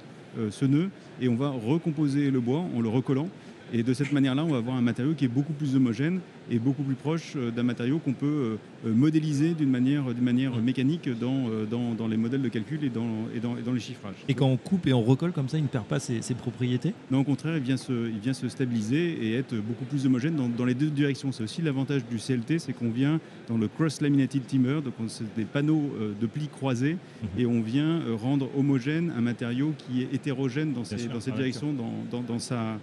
ce 0.52 0.66
nœud 0.66 0.90
et 1.22 1.28
on 1.28 1.36
va 1.36 1.50
recomposer 1.50 2.30
le 2.30 2.40
bois 2.40 2.64
en 2.76 2.82
le 2.82 2.90
recollant. 2.90 3.30
Et 3.74 3.84
de 3.84 3.94
cette 3.94 4.12
manière-là, 4.12 4.44
on 4.44 4.50
va 4.50 4.58
avoir 4.58 4.76
un 4.76 4.82
matériau 4.82 5.14
qui 5.14 5.26
est 5.26 5.30
beaucoup 5.30 5.54
plus 5.54 5.76
homogène 5.76 6.20
et 6.52 6.60
beaucoup 6.60 6.84
plus 6.84 6.96
proche 6.96 7.34
euh, 7.36 7.52
d'un 7.52 7.64
matériau 7.64 8.00
qu'on 8.00 8.14
peut 8.14 8.26
euh, 8.26 8.88
euh, 8.88 8.94
modéliser 8.94 9.54
d'une 9.54 9.70
manière, 9.70 10.04
manière 10.20 10.56
mmh. 10.56 10.62
mécanique 10.62 11.10
dans, 11.20 11.50
dans, 11.70 12.08
les 12.08 12.18
modèles 12.18 12.42
de 12.42 12.50
calcul 12.50 12.84
et 12.84 12.90
dans, 12.90 13.28
et 13.36 13.40
dans, 13.40 13.56
dans, 13.56 13.74
les 13.74 13.80
chiffrages. 13.80 14.16
Et 14.28 14.34
quand 14.34 14.48
on 14.48 14.58
coupe 14.58 14.88
et 14.88 14.94
on 14.94 15.04
recolle 15.04 15.32
comme 15.32 15.50
ça, 15.50 15.58
il 15.58 15.64
ne 15.64 15.68
perd 15.68 15.86
pas 15.86 16.00
ses, 16.00 16.22
propriétés? 16.34 16.94
Non, 17.12 17.20
au 17.20 17.24
contraire, 17.24 17.58
il 17.58 17.64
vient, 17.64 17.78
se, 17.78 18.10
il 18.10 18.20
vient 18.20 18.34
se 18.34 18.48
stabiliser 18.50 19.28
et 19.28 19.36
être 19.36 19.56
beaucoup 19.56 19.86
plus 19.86 20.06
homogène 20.06 20.36
dans, 20.36 20.66
les 20.66 20.74
deux 20.74 20.90
directions. 20.90 21.32
C'est 21.32 21.44
aussi 21.44 21.62
l'avantage 21.62 22.04
du 22.06 22.18
CLT, 22.18 22.60
c'est 22.60 22.74
qu'on 22.74 22.90
vient 22.90 23.20
dans 23.48 23.58
le 23.58 23.68
cross-laminated 23.68 24.46
timber, 24.48 24.82
donc 24.84 24.94
c'est 25.08 25.36
des 25.36 25.46
panneaux 25.46 25.92
de 26.20 26.28
plis 26.28 26.48
croisés, 26.48 26.94
mmh. 26.96 27.40
et 27.40 27.46
on 27.46 27.62
vient 27.62 28.02
rendre 28.22 28.50
homogène 28.58 29.14
un 29.16 29.22
matériau 29.22 29.74
qui 29.78 30.04
est 30.04 30.14
hétérogène 30.14 30.74
dans 30.74 30.84
ses, 30.84 31.08
dans 31.08 31.20
ses 31.20 31.32
directions, 31.32 31.74
dans, 31.74 32.22
dans, 32.22 32.40
sa 32.40 32.78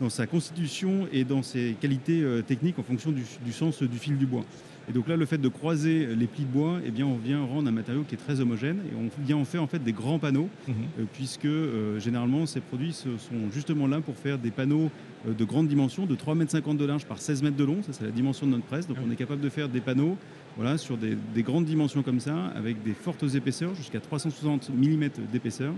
dans 0.00 0.10
sa 0.10 0.26
constitution 0.26 1.08
et 1.12 1.24
dans 1.24 1.42
ses 1.42 1.74
qualités 1.80 2.22
euh, 2.22 2.42
techniques 2.42 2.78
en 2.78 2.82
fonction 2.82 3.10
du, 3.12 3.22
du 3.44 3.52
sens 3.52 3.82
du 3.82 3.98
fil 3.98 4.16
du 4.16 4.26
bois. 4.26 4.44
Et 4.88 4.92
donc 4.92 5.06
là, 5.06 5.16
le 5.16 5.26
fait 5.26 5.36
de 5.36 5.48
croiser 5.48 6.06
les 6.16 6.26
plis 6.26 6.44
de 6.44 6.48
bois, 6.50 6.78
eh 6.82 6.90
bien, 6.90 7.04
on 7.06 7.16
vient 7.18 7.44
rendre 7.44 7.68
un 7.68 7.72
matériau 7.72 8.04
qui 8.08 8.14
est 8.14 8.18
très 8.18 8.40
homogène 8.40 8.78
et 8.90 8.96
on 8.96 9.10
vient 9.22 9.36
en 9.36 9.44
faire 9.44 9.62
en 9.62 9.66
fait 9.66 9.84
des 9.84 9.92
grands 9.92 10.18
panneaux, 10.18 10.48
Mhm. 10.66 10.74
euh, 11.00 11.04
puisque 11.12 11.44
euh, 11.44 12.00
généralement 12.00 12.46
ces 12.46 12.60
produits 12.60 12.94
sont 12.94 13.10
justement 13.52 13.86
là 13.86 14.00
pour 14.00 14.16
faire 14.16 14.38
des 14.38 14.50
panneaux 14.50 14.90
euh, 15.28 15.34
de 15.34 15.44
grande 15.44 15.68
dimension, 15.68 16.06
de 16.06 16.14
3,50 16.14 16.70
m 16.70 16.76
de 16.78 16.84
large 16.86 17.04
par 17.04 17.18
16 17.18 17.42
mètres 17.42 17.56
de 17.56 17.64
long, 17.64 17.82
ça 17.82 17.92
c'est 17.92 18.04
la 18.04 18.10
dimension 18.10 18.46
de 18.46 18.52
notre 18.52 18.64
presse, 18.64 18.88
donc 18.88 18.96
on 19.06 19.10
est 19.10 19.16
capable 19.16 19.42
de 19.42 19.50
faire 19.50 19.68
des 19.68 19.80
panneaux 19.82 20.16
voilà, 20.56 20.78
sur 20.78 20.96
des, 20.96 21.18
des 21.34 21.42
grandes 21.42 21.66
dimensions 21.66 22.02
comme 22.02 22.20
ça, 22.20 22.46
avec 22.56 22.82
des 22.82 22.94
fortes 22.94 23.24
épaisseurs, 23.34 23.74
jusqu'à 23.74 24.00
360 24.00 24.70
mm 24.70 25.08
d'épaisseur, 25.30 25.74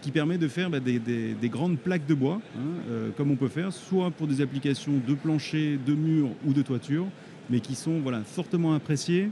qui 0.00 0.10
permet 0.12 0.38
de 0.38 0.48
faire 0.48 0.70
bah, 0.70 0.80
des, 0.80 0.98
des- 0.98 1.34
des 1.34 1.48
grandes 1.48 1.78
plaques 1.78 2.06
de 2.06 2.14
bois, 2.14 2.40
hein, 2.56 2.60
euh, 2.90 3.10
comme 3.16 3.30
on 3.30 3.36
peut 3.36 3.48
faire, 3.48 3.72
soit 3.72 4.10
pour 4.10 4.26
des 4.26 4.40
applications 4.40 4.92
de 5.06 5.14
plancher, 5.14 5.78
de 5.84 5.94
mur 5.94 6.28
ou 6.46 6.52
de 6.52 6.62
toiture, 6.62 7.06
mais 7.50 7.60
qui 7.60 7.74
sont 7.74 7.98
voilà, 8.00 8.22
fortement 8.22 8.74
appréciées, 8.74 9.30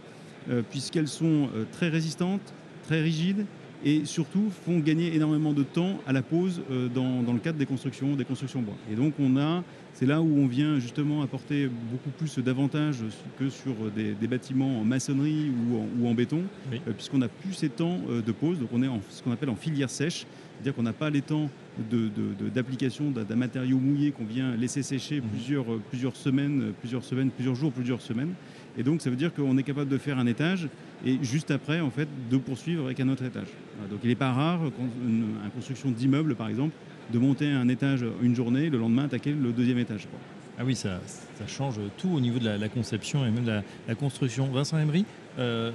euh, 0.50 0.62
puisqu'elles 0.68 1.08
sont 1.08 1.48
euh, 1.54 1.64
très 1.70 1.88
résistantes, 1.88 2.52
très 2.84 3.00
rigides, 3.00 3.46
et 3.84 4.04
surtout 4.04 4.50
font 4.66 4.78
gagner 4.80 5.14
énormément 5.14 5.52
de 5.54 5.62
temps 5.62 6.00
à 6.06 6.12
la 6.12 6.20
pose 6.22 6.60
dans, 6.94 7.22
dans 7.22 7.32
le 7.32 7.38
cadre 7.38 7.56
des 7.58 7.64
constructions, 7.64 8.14
des 8.14 8.26
constructions 8.26 8.60
bois. 8.60 8.74
Et 8.92 8.94
donc 8.94 9.14
on 9.18 9.38
a, 9.38 9.62
c'est 9.94 10.06
là 10.06 10.22
où 10.22 10.38
on 10.38 10.46
vient 10.46 10.78
justement 10.78 11.20
apporter 11.22 11.68
beaucoup 11.90 12.10
plus 12.10 12.38
d'avantages 12.38 12.98
que 13.38 13.50
sur 13.50 13.74
des, 13.94 14.12
des 14.12 14.26
bâtiments 14.26 14.80
en 14.80 14.84
maçonnerie 14.84 15.50
ou 15.68 15.76
en, 15.76 15.86
ou 16.00 16.08
en 16.08 16.14
béton, 16.14 16.42
Oui. 16.72 16.80
euh, 16.88 16.92
puisqu'on 16.92 17.18
n'a 17.18 17.28
plus 17.28 17.52
ces 17.52 17.68
temps 17.68 18.00
euh, 18.08 18.22
de 18.22 18.32
pose. 18.32 18.58
Donc 18.58 18.70
on 18.72 18.82
est 18.82 18.88
en 18.88 19.00
ce 19.10 19.22
qu'on 19.22 19.32
appelle 19.32 19.50
en 19.50 19.56
filière 19.56 19.90
sèche, 19.90 20.24
c'est-à-dire 20.54 20.74
qu'on 20.74 20.82
n'a 20.84 20.92
pas 20.94 21.10
les 21.10 21.20
temps 21.22 21.50
d'application 22.54 23.10
d'un 23.10 23.36
matériau 23.36 23.78
mouillé 23.78 24.10
qu'on 24.10 24.24
vient 24.24 24.54
laisser 24.56 24.82
sécher 24.82 25.20
Mhm. 25.20 25.28
plusieurs, 25.28 25.72
euh, 25.72 25.80
plusieurs 25.90 26.16
semaines, 26.16 26.72
plusieurs 26.80 27.04
semaines, 27.04 27.30
plusieurs 27.30 27.54
jours, 27.54 27.72
plusieurs 27.72 28.00
semaines. 28.00 28.32
Et 28.78 28.82
donc 28.82 29.00
ça 29.02 29.10
veut 29.10 29.16
dire 29.16 29.34
qu'on 29.34 29.56
est 29.58 29.62
capable 29.62 29.90
de 29.90 29.98
faire 29.98 30.18
un 30.18 30.26
étage 30.26 30.68
et 31.04 31.18
juste 31.22 31.50
après 31.50 31.80
en 31.80 31.90
fait 31.90 32.08
de 32.30 32.36
poursuivre 32.36 32.84
avec 32.86 33.00
un 33.00 33.08
autre 33.08 33.24
étage. 33.24 33.48
Voilà, 33.76 33.90
donc 33.90 34.00
il 34.04 34.08
n'est 34.08 34.14
pas 34.14 34.32
rare 34.32 34.60
une 35.06 35.24
construction 35.54 35.90
d'immeuble 35.90 36.34
par 36.36 36.48
exemple 36.48 36.74
de 37.12 37.18
monter 37.18 37.50
un 37.50 37.68
étage 37.68 38.04
une 38.22 38.34
journée, 38.34 38.70
le 38.70 38.78
lendemain 38.78 39.04
attaquer 39.04 39.32
le 39.32 39.52
deuxième 39.52 39.78
étage. 39.78 40.06
quoi. 40.06 40.18
Ah 40.58 40.62
oui, 40.64 40.74
ça, 40.76 41.00
ça 41.06 41.46
change 41.46 41.80
tout 41.96 42.10
au 42.10 42.20
niveau 42.20 42.38
de 42.38 42.44
la, 42.44 42.58
la 42.58 42.68
conception 42.68 43.24
et 43.24 43.30
même 43.30 43.44
de 43.44 43.50
la, 43.50 43.62
la 43.88 43.94
construction. 43.94 44.46
Vincent 44.50 44.78
Emery, 44.78 45.06
euh, 45.38 45.72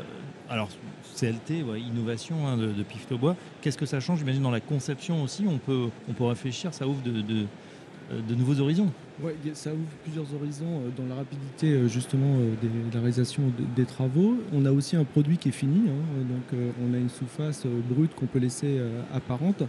alors 0.50 0.70
CLT, 1.16 1.64
ouais, 1.64 1.82
innovation 1.82 2.46
hein, 2.48 2.56
de, 2.58 2.68
de 2.68 2.84
Pifto 2.84 3.18
Bois, 3.18 3.36
qu'est-ce 3.62 3.78
que 3.78 3.86
ça 3.88 4.00
change 4.00 4.20
J'imagine 4.20 4.44
dans 4.44 4.52
la 4.52 4.60
conception 4.60 5.24
aussi, 5.24 5.46
on 5.48 5.58
peut, 5.58 5.88
on 6.08 6.14
peut 6.14 6.26
réfléchir, 6.26 6.74
ça 6.74 6.88
ouvre 6.88 7.02
de, 7.02 7.22
de- 7.22 7.46
de 8.30 8.36
nouveaux 8.36 8.60
horizons. 8.60 8.92
A- 9.24 9.30
ça 9.56 9.72
ouvre 9.72 9.80
plusieurs 10.04 10.32
horizons 10.36 10.82
euh, 10.86 10.90
dans 10.96 11.08
la 11.10 11.16
rapidité 11.16 11.72
euh, 11.72 11.88
justement 11.88 12.38
des- 12.62 12.68
de 12.68 12.94
la 12.94 13.00
réalisation 13.00 13.42
de- 13.48 13.64
des 13.76 13.86
travaux. 13.86 14.38
On 14.54 14.64
a 14.66 14.72
aussi 14.72 14.96
un 14.96 15.04
produit 15.06 15.40
qui 15.40 15.50
est 15.50 15.54
fini, 15.54 15.90
hein, 15.90 16.22
donc 16.30 16.60
on 16.88 16.94
a 16.94 16.98
une 16.98 17.10
sous-face 17.10 17.66
brute 17.90 18.14
qu'on 18.14 18.28
peut 18.28 18.38
laisser 18.38 18.80
apparente. 19.12 19.64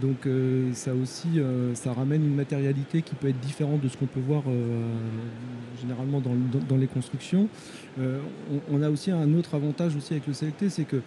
Donc 0.00 0.26
euh, 0.26 0.70
ça 0.72 0.94
aussi, 0.94 1.28
euh, 1.38 1.74
ça 1.74 1.92
ramène 1.92 2.24
une 2.24 2.34
matérialité 2.34 3.02
qui 3.02 3.14
peut 3.16 3.28
être 3.28 3.40
différente 3.40 3.80
de 3.80 3.88
ce 3.88 3.96
qu'on 3.96 4.06
peut 4.06 4.20
voir 4.20 4.44
euh, 4.46 4.82
généralement 5.80 6.20
dans, 6.20 6.34
dans- 6.68 6.76
les 6.76 6.86
constructions. 6.86 7.48
Euh, 7.98 8.20
on, 8.70 8.76
on 8.78 8.82
a 8.82 8.88
aussi 8.90 9.10
un 9.10 9.34
autre 9.34 9.54
avantage 9.54 9.96
aussi 9.96 10.14
avec 10.14 10.26
le 10.26 10.32
CLT, 10.32 10.68
c'est 10.70 10.84
que 10.84 11.02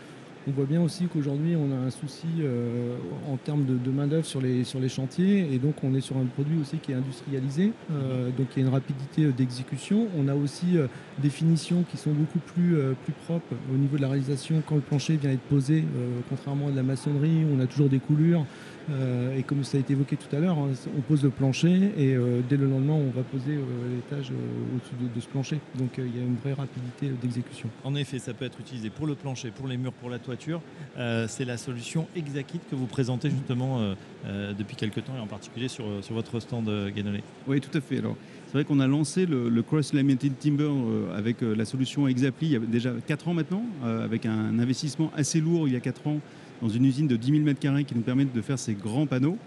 on 0.45 0.51
voit 0.51 0.65
bien 0.65 0.81
aussi 0.81 1.05
qu'aujourd'hui 1.05 1.55
on 1.55 1.71
a 1.71 1.87
un 1.87 1.89
souci 1.89 2.27
euh, 2.41 2.97
en 3.31 3.37
termes 3.37 3.63
de, 3.63 3.77
de 3.77 3.89
main-d'œuvre 3.91 4.25
sur 4.25 4.41
les, 4.41 4.65
sur 4.65 4.81
les 4.81 4.89
chantiers 4.89 5.47
et 5.53 5.57
donc 5.57 5.75
on 5.85 5.95
est 5.95 6.01
sur 6.01 6.17
un 6.17 6.25
produit 6.25 6.59
aussi 6.59 6.79
qui 6.79 6.91
est 6.91 6.95
industrialisé, 6.95 7.71
euh, 7.93 8.29
donc 8.37 8.47
il 8.53 8.59
y 8.59 8.63
a 8.65 8.67
une 8.67 8.73
rapidité 8.73 9.25
d'exécution. 9.31 10.07
On 10.19 10.27
a 10.27 10.35
aussi 10.35 10.75
des 11.19 11.29
finitions 11.29 11.85
qui 11.89 11.95
sont 11.95 12.11
beaucoup 12.11 12.39
plus, 12.39 12.75
plus 13.05 13.13
propres 13.25 13.55
au 13.73 13.77
niveau 13.77 13.95
de 13.95 14.01
la 14.01 14.09
réalisation 14.09 14.61
quand 14.67 14.75
le 14.75 14.81
plancher 14.81 15.15
vient 15.15 15.31
être 15.31 15.39
posé, 15.49 15.85
contrairement 16.27 16.67
à 16.67 16.71
de 16.71 16.75
la 16.75 16.83
maçonnerie, 16.83 17.45
on 17.55 17.61
a 17.61 17.65
toujours 17.65 17.87
des 17.87 17.99
coulures. 17.99 18.45
Euh, 18.91 19.37
et 19.37 19.43
comme 19.43 19.63
ça 19.63 19.77
a 19.77 19.79
été 19.79 19.93
évoqué 19.93 20.17
tout 20.17 20.35
à 20.35 20.39
l'heure, 20.39 20.57
hein, 20.57 20.69
on 20.97 21.01
pose 21.01 21.23
le 21.23 21.29
plancher 21.29 21.91
et 21.97 22.15
euh, 22.15 22.41
dès 22.47 22.57
le 22.57 22.67
lendemain 22.67 22.93
on 22.93 23.09
va 23.11 23.23
poser 23.23 23.53
euh, 23.53 23.95
l'étage 23.95 24.31
euh, 24.31 24.75
au-dessus 24.75 24.95
de, 25.01 25.13
de 25.13 25.21
ce 25.21 25.27
plancher. 25.27 25.59
Donc 25.75 25.97
euh, 25.97 26.07
il 26.07 26.19
y 26.19 26.21
a 26.21 26.25
une 26.25 26.35
vraie 26.35 26.53
rapidité 26.53 27.07
euh, 27.07 27.13
d'exécution. 27.21 27.69
En 27.83 27.95
effet, 27.95 28.19
ça 28.19 28.33
peut 28.33 28.45
être 28.45 28.59
utilisé 28.59 28.89
pour 28.89 29.07
le 29.07 29.15
plancher, 29.15 29.51
pour 29.51 29.67
les 29.67 29.77
murs, 29.77 29.93
pour 29.93 30.09
la 30.09 30.19
toiture. 30.19 30.61
Euh, 30.97 31.27
c'est 31.27 31.45
la 31.45 31.57
solution 31.57 32.07
Exacit 32.15 32.61
que 32.69 32.75
vous 32.75 32.87
présentez 32.87 33.29
justement 33.29 33.79
euh, 33.79 33.95
euh, 34.25 34.53
depuis 34.53 34.75
quelques 34.75 35.03
temps 35.03 35.15
et 35.17 35.21
en 35.21 35.27
particulier 35.27 35.67
sur, 35.67 35.85
sur 36.01 36.13
votre 36.13 36.39
stand 36.39 36.67
euh, 36.67 36.89
Guénolé. 36.89 37.23
Oui, 37.47 37.61
tout 37.61 37.75
à 37.77 37.81
fait. 37.81 37.99
Alors, 37.99 38.15
c'est 38.53 38.59
vrai 38.59 38.65
qu'on 38.65 38.79
a 38.79 38.85
lancé 38.85 39.25
le, 39.25 39.49
le 39.49 39.61
Cross 39.63 39.93
Laminated 39.93 40.37
Timber 40.37 40.65
euh, 40.69 41.17
avec 41.17 41.41
euh, 41.41 41.55
la 41.55 41.65
solution 41.65 42.07
Exapli 42.07 42.49
il 42.49 42.51
y 42.53 42.55
a 42.55 42.59
déjà 42.59 42.93
4 43.07 43.29
ans 43.29 43.33
maintenant, 43.33 43.65
euh, 43.83 44.05
avec 44.05 44.27
un 44.27 44.59
investissement 44.59 45.11
assez 45.17 45.41
lourd 45.41 45.67
il 45.67 45.73
y 45.73 45.75
a 45.75 45.79
4 45.79 46.05
ans 46.05 46.19
dans 46.61 46.69
une 46.69 46.85
usine 46.85 47.07
de 47.07 47.15
10 47.15 47.31
000 47.43 47.49
m2 47.49 47.83
qui 47.83 47.95
nous 47.95 48.01
permet 48.01 48.25
de 48.25 48.41
faire 48.41 48.59
ces 48.59 48.75
grands 48.75 49.07
panneaux. 49.07 49.39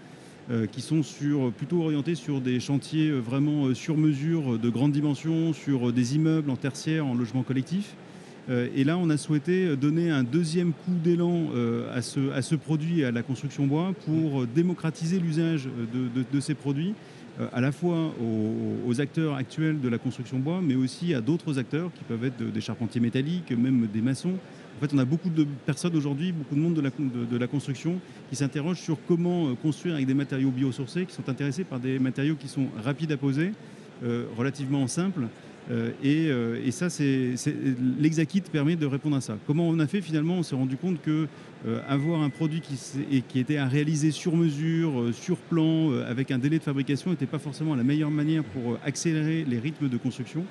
qui 0.73 0.81
sont 0.81 1.03
sur, 1.03 1.51
plutôt 1.53 1.83
orientés 1.83 2.15
sur 2.15 2.41
des 2.41 2.59
chantiers 2.59 3.11
vraiment 3.11 3.73
sur 3.73 3.95
mesure, 3.97 4.59
de 4.59 4.69
grande 4.69 4.91
dimension, 4.91 5.51
sur 5.53 5.91
des 5.93 6.15
immeubles 6.15 6.49
en 6.49 6.55
tertiaire, 6.57 7.05
en 7.05 7.15
logement 7.15 7.43
collectif. 7.43 7.95
Et 8.49 8.83
là, 8.85 8.97
on 8.97 9.09
a 9.09 9.17
souhaité 9.17 9.75
donner 9.75 10.09
un 10.09 10.23
deuxième 10.23 10.71
coup 10.73 10.95
d'élan 11.03 11.47
à, 11.93 12.01
ce, 12.01 12.31
à 12.31 12.41
ce 12.41 12.55
produit 12.55 13.03
à 13.03 13.11
la 13.11 13.23
construction 13.23 13.67
bois 13.67 13.93
pour 14.05 14.45
démocratiser 14.47 15.19
l'usage 15.19 15.67
de, 15.93 16.23
de- 16.31 16.39
ces 16.39 16.53
produits 16.53 16.93
à 17.53 17.61
la 17.61 17.71
fois 17.71 18.13
aux, 18.87 18.99
acteurs 18.99 19.35
actuels 19.35 19.79
de 19.79 19.89
la 19.89 19.97
construction 19.99 20.39
bois, 20.39 20.59
mais 20.61 20.75
aussi 20.75 21.13
à 21.13 21.21
d'autres 21.21 21.59
acteurs 21.59 21.91
qui 21.93 22.03
peuvent 22.03 22.23
être 22.25 22.37
de- 22.37 22.49
des 22.49 22.61
charpentiers 22.61 22.99
métalliques, 22.99 23.51
même 23.51 23.87
des 23.93 24.01
maçons. 24.01 24.33
En 24.77 24.79
fait, 24.79 24.93
on 24.93 24.97
a 24.97 25.05
beaucoup 25.05 25.29
de 25.29 25.45
personnes 25.65 25.95
aujourd'hui, 25.95 26.31
beaucoup 26.31 26.55
de 26.55 26.59
monde 26.59 26.75
de 26.75 27.37
la 27.37 27.47
construction 27.47 27.99
qui 28.29 28.35
s'interrogent 28.35 28.79
sur 28.79 28.97
comment 29.07 29.47
euh, 29.47 29.53
construire 29.55 29.95
avec 29.95 30.07
des 30.07 30.13
matériaux 30.13 30.51
biosourcés, 30.51 31.05
qui 31.05 31.13
sont 31.13 31.29
intéressés 31.29 31.63
par 31.63 31.79
des 31.79 31.99
matériaux 31.99 32.35
qui 32.35 32.47
sont 32.47 32.67
rapides 32.83 33.11
à 33.11 33.17
poser, 33.17 33.53
euh, 34.03 34.25
relativement 34.37 34.87
simples. 34.87 35.27
Euh, 35.69 35.91
et, 36.01 36.27
euh, 36.29 36.61
et 36.63 36.71
ça, 36.71 36.89
c'est, 36.89 37.33
l'Exakit 37.99 38.41
permet 38.41 38.75
de 38.75 38.85
répondre 38.85 39.17
à 39.17 39.21
ça. 39.21 39.37
Comment 39.45 39.67
on 39.67 39.79
a 39.79 39.87
fait 39.87 40.01
finalement 40.01 40.35
On 40.35 40.43
s'est 40.43 40.55
rendu 40.55 40.77
compte 40.77 41.01
que 41.01 41.27
euh, 41.67 41.81
avoir 41.87 42.21
un 42.21 42.29
produit 42.29 42.61
qui, 42.61 43.39
était 43.39 43.57
à 43.57 43.67
réaliser 43.67 44.11
sur 44.11 44.35
mesure, 44.35 45.13
sur 45.13 45.37
plan, 45.37 45.91
avec 46.07 46.31
un 46.31 46.37
délai 46.37 46.59
de 46.59 46.63
fabrication, 46.63 47.11
n'était 47.11 47.25
pas 47.25 47.39
forcément 47.39 47.75
la 47.75 47.83
meilleure 47.83 48.11
manière 48.11 48.43
pour 48.43 48.77
accélérer 48.85 49.45
les 49.47 49.59
rythmes 49.59 49.89
de 49.89 49.97
construction. 49.97 50.45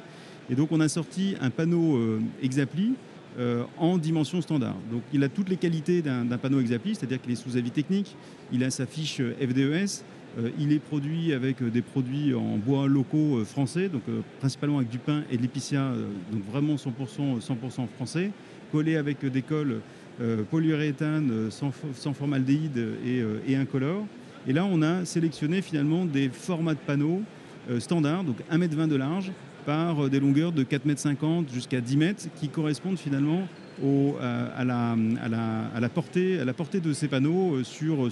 Et 0.51 0.55
donc 0.55 0.71
on 0.73 0.81
a 0.81 0.89
sorti 0.89 1.35
un 1.41 1.51
panneau 1.51 1.99
Exapli 2.43 2.95
en 3.79 3.99
dimension 3.99 4.41
standard. 4.41 4.77
Donc 4.91 5.03
il 5.13 5.23
a 5.25 5.29
toutes 5.29 5.49
les 5.49 5.57
qualités 5.57 6.03
d'un, 6.03 6.25
panneau 6.39 6.61
Exapli, 6.61 6.95
c'est-à-dire 6.95 7.21
qu'il 7.21 7.33
est 7.33 7.37
sous 7.37 7.57
avis 7.57 7.71
technique, 7.71 8.17
il 8.53 8.63
a 8.65 8.71
sa 8.71 8.87
fiche 8.87 9.21
FDES, 9.21 10.05
il 10.59 10.73
est 10.73 10.79
produit 10.79 11.33
avec 11.33 11.63
euh, 11.63 11.71
des 11.71 11.83
produits 11.83 12.35
en 12.35 12.59
bois 12.59 12.89
locaux 12.89 13.39
euh, 13.39 13.45
français, 13.45 13.89
donc 13.89 14.03
euh, 14.09 14.21
principalement 14.39 14.79
avec 14.79 14.91
du 14.91 14.99
pin 14.99 15.23
et 15.31 15.37
de 15.37 15.43
l'épicéa, 15.43 15.81
euh, 15.81 16.09
donc 16.33 16.43
vraiment 16.51 16.75
100%, 16.75 17.41
100% 17.41 17.87
français, 17.95 18.31
collé 18.71 18.97
avec 18.97 19.25
euh, 19.25 19.31
des 19.31 19.45
euh, 20.21 20.43
polyuréthane 20.51 21.31
euh, 21.31 21.51
sans, 21.51 21.73
sans 21.95 22.13
formaldéhyde 22.13 22.77
et, 23.05 23.21
euh, 23.21 23.39
et 23.47 23.57
incolore. 23.57 24.07
Et 24.47 24.53
là, 24.53 24.65
on 24.65 24.83
a 24.83 25.05
sélectionné 25.05 25.63
finalement 25.63 26.05
des 26.05 26.29
formats 26.29 26.75
de 26.75 26.79
panneaux 26.79 27.23
euh, 27.71 27.81
standards, 27.81 28.25
donc 28.25 28.37
1,20 28.51 28.83
m 28.83 28.89
de 28.89 28.97
large, 28.97 29.33
par 29.65 30.05
euh, 30.05 30.09
des 30.09 30.21
longueurs 30.21 30.53
de 30.53 30.65
4,50 30.65 31.39
m 31.41 31.45
jusqu'à 31.53 31.81
10 31.81 32.03
m, 32.03 32.15
qui 32.37 32.49
correspondent 32.49 32.99
finalement 32.99 33.49
au- 33.83 34.17
à, 34.21 34.65
la, 34.65 35.89
portée, 35.89 36.81
de 36.81 36.93
ces 36.93 37.09
panneaux 37.09 37.57
euh, 37.57 37.65
sur, 37.65 38.11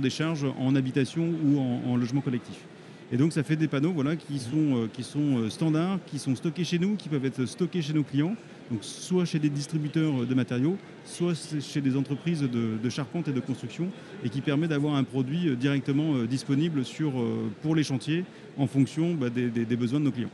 des, 0.00 0.10
charges 0.10 0.46
en 0.58 0.74
habitation 0.74 1.28
ou 1.44 1.58
en, 1.58 1.92
en 1.92 1.96
logement 1.96 2.20
collectif. 2.20 2.64
Et 3.10 3.16
donc 3.16 3.32
ça 3.32 3.42
fait 3.42 3.56
des 3.56 3.68
panneaux 3.68 3.92
voilà, 3.92 4.16
qui, 4.16 4.38
sont, 4.38 4.86
euh, 4.86 4.88
euh, 5.16 5.48
standards, 5.48 5.98
qui 6.06 6.18
sont 6.18 6.36
stockés 6.36 6.64
chez 6.64 6.78
nous, 6.78 6.94
qui 6.94 7.08
peuvent 7.08 7.24
être 7.24 7.46
stockés 7.46 7.80
chez 7.80 7.94
nos 7.94 8.02
clients, 8.02 8.34
soit 8.82 9.24
chez 9.24 9.38
des 9.38 9.48
distributeurs 9.48 10.26
de 10.26 10.34
matériaux, 10.34 10.76
soit 11.06 11.32
chez 11.60 11.80
des 11.80 11.96
entreprises 11.96 12.42
de, 12.42 12.88
charpente 12.90 13.28
et 13.28 13.32
de 13.32 13.40
construction, 13.40 13.88
et 14.24 14.28
qui 14.28 14.42
permet 14.42 14.68
d'avoir 14.68 14.94
un 14.94 15.04
produit 15.04 15.48
euh, 15.48 15.56
directement 15.56 16.16
euh, 16.16 16.26
disponible 16.26 16.80
euh, 16.80 17.48
pour 17.62 17.74
les 17.74 17.82
chantiers 17.82 18.24
en 18.58 18.66
fonction 18.66 19.14
bah, 19.14 19.30
des 19.30 19.76
besoins 19.76 20.00
de 20.00 20.04
nos 20.04 20.12
clients. 20.12 20.30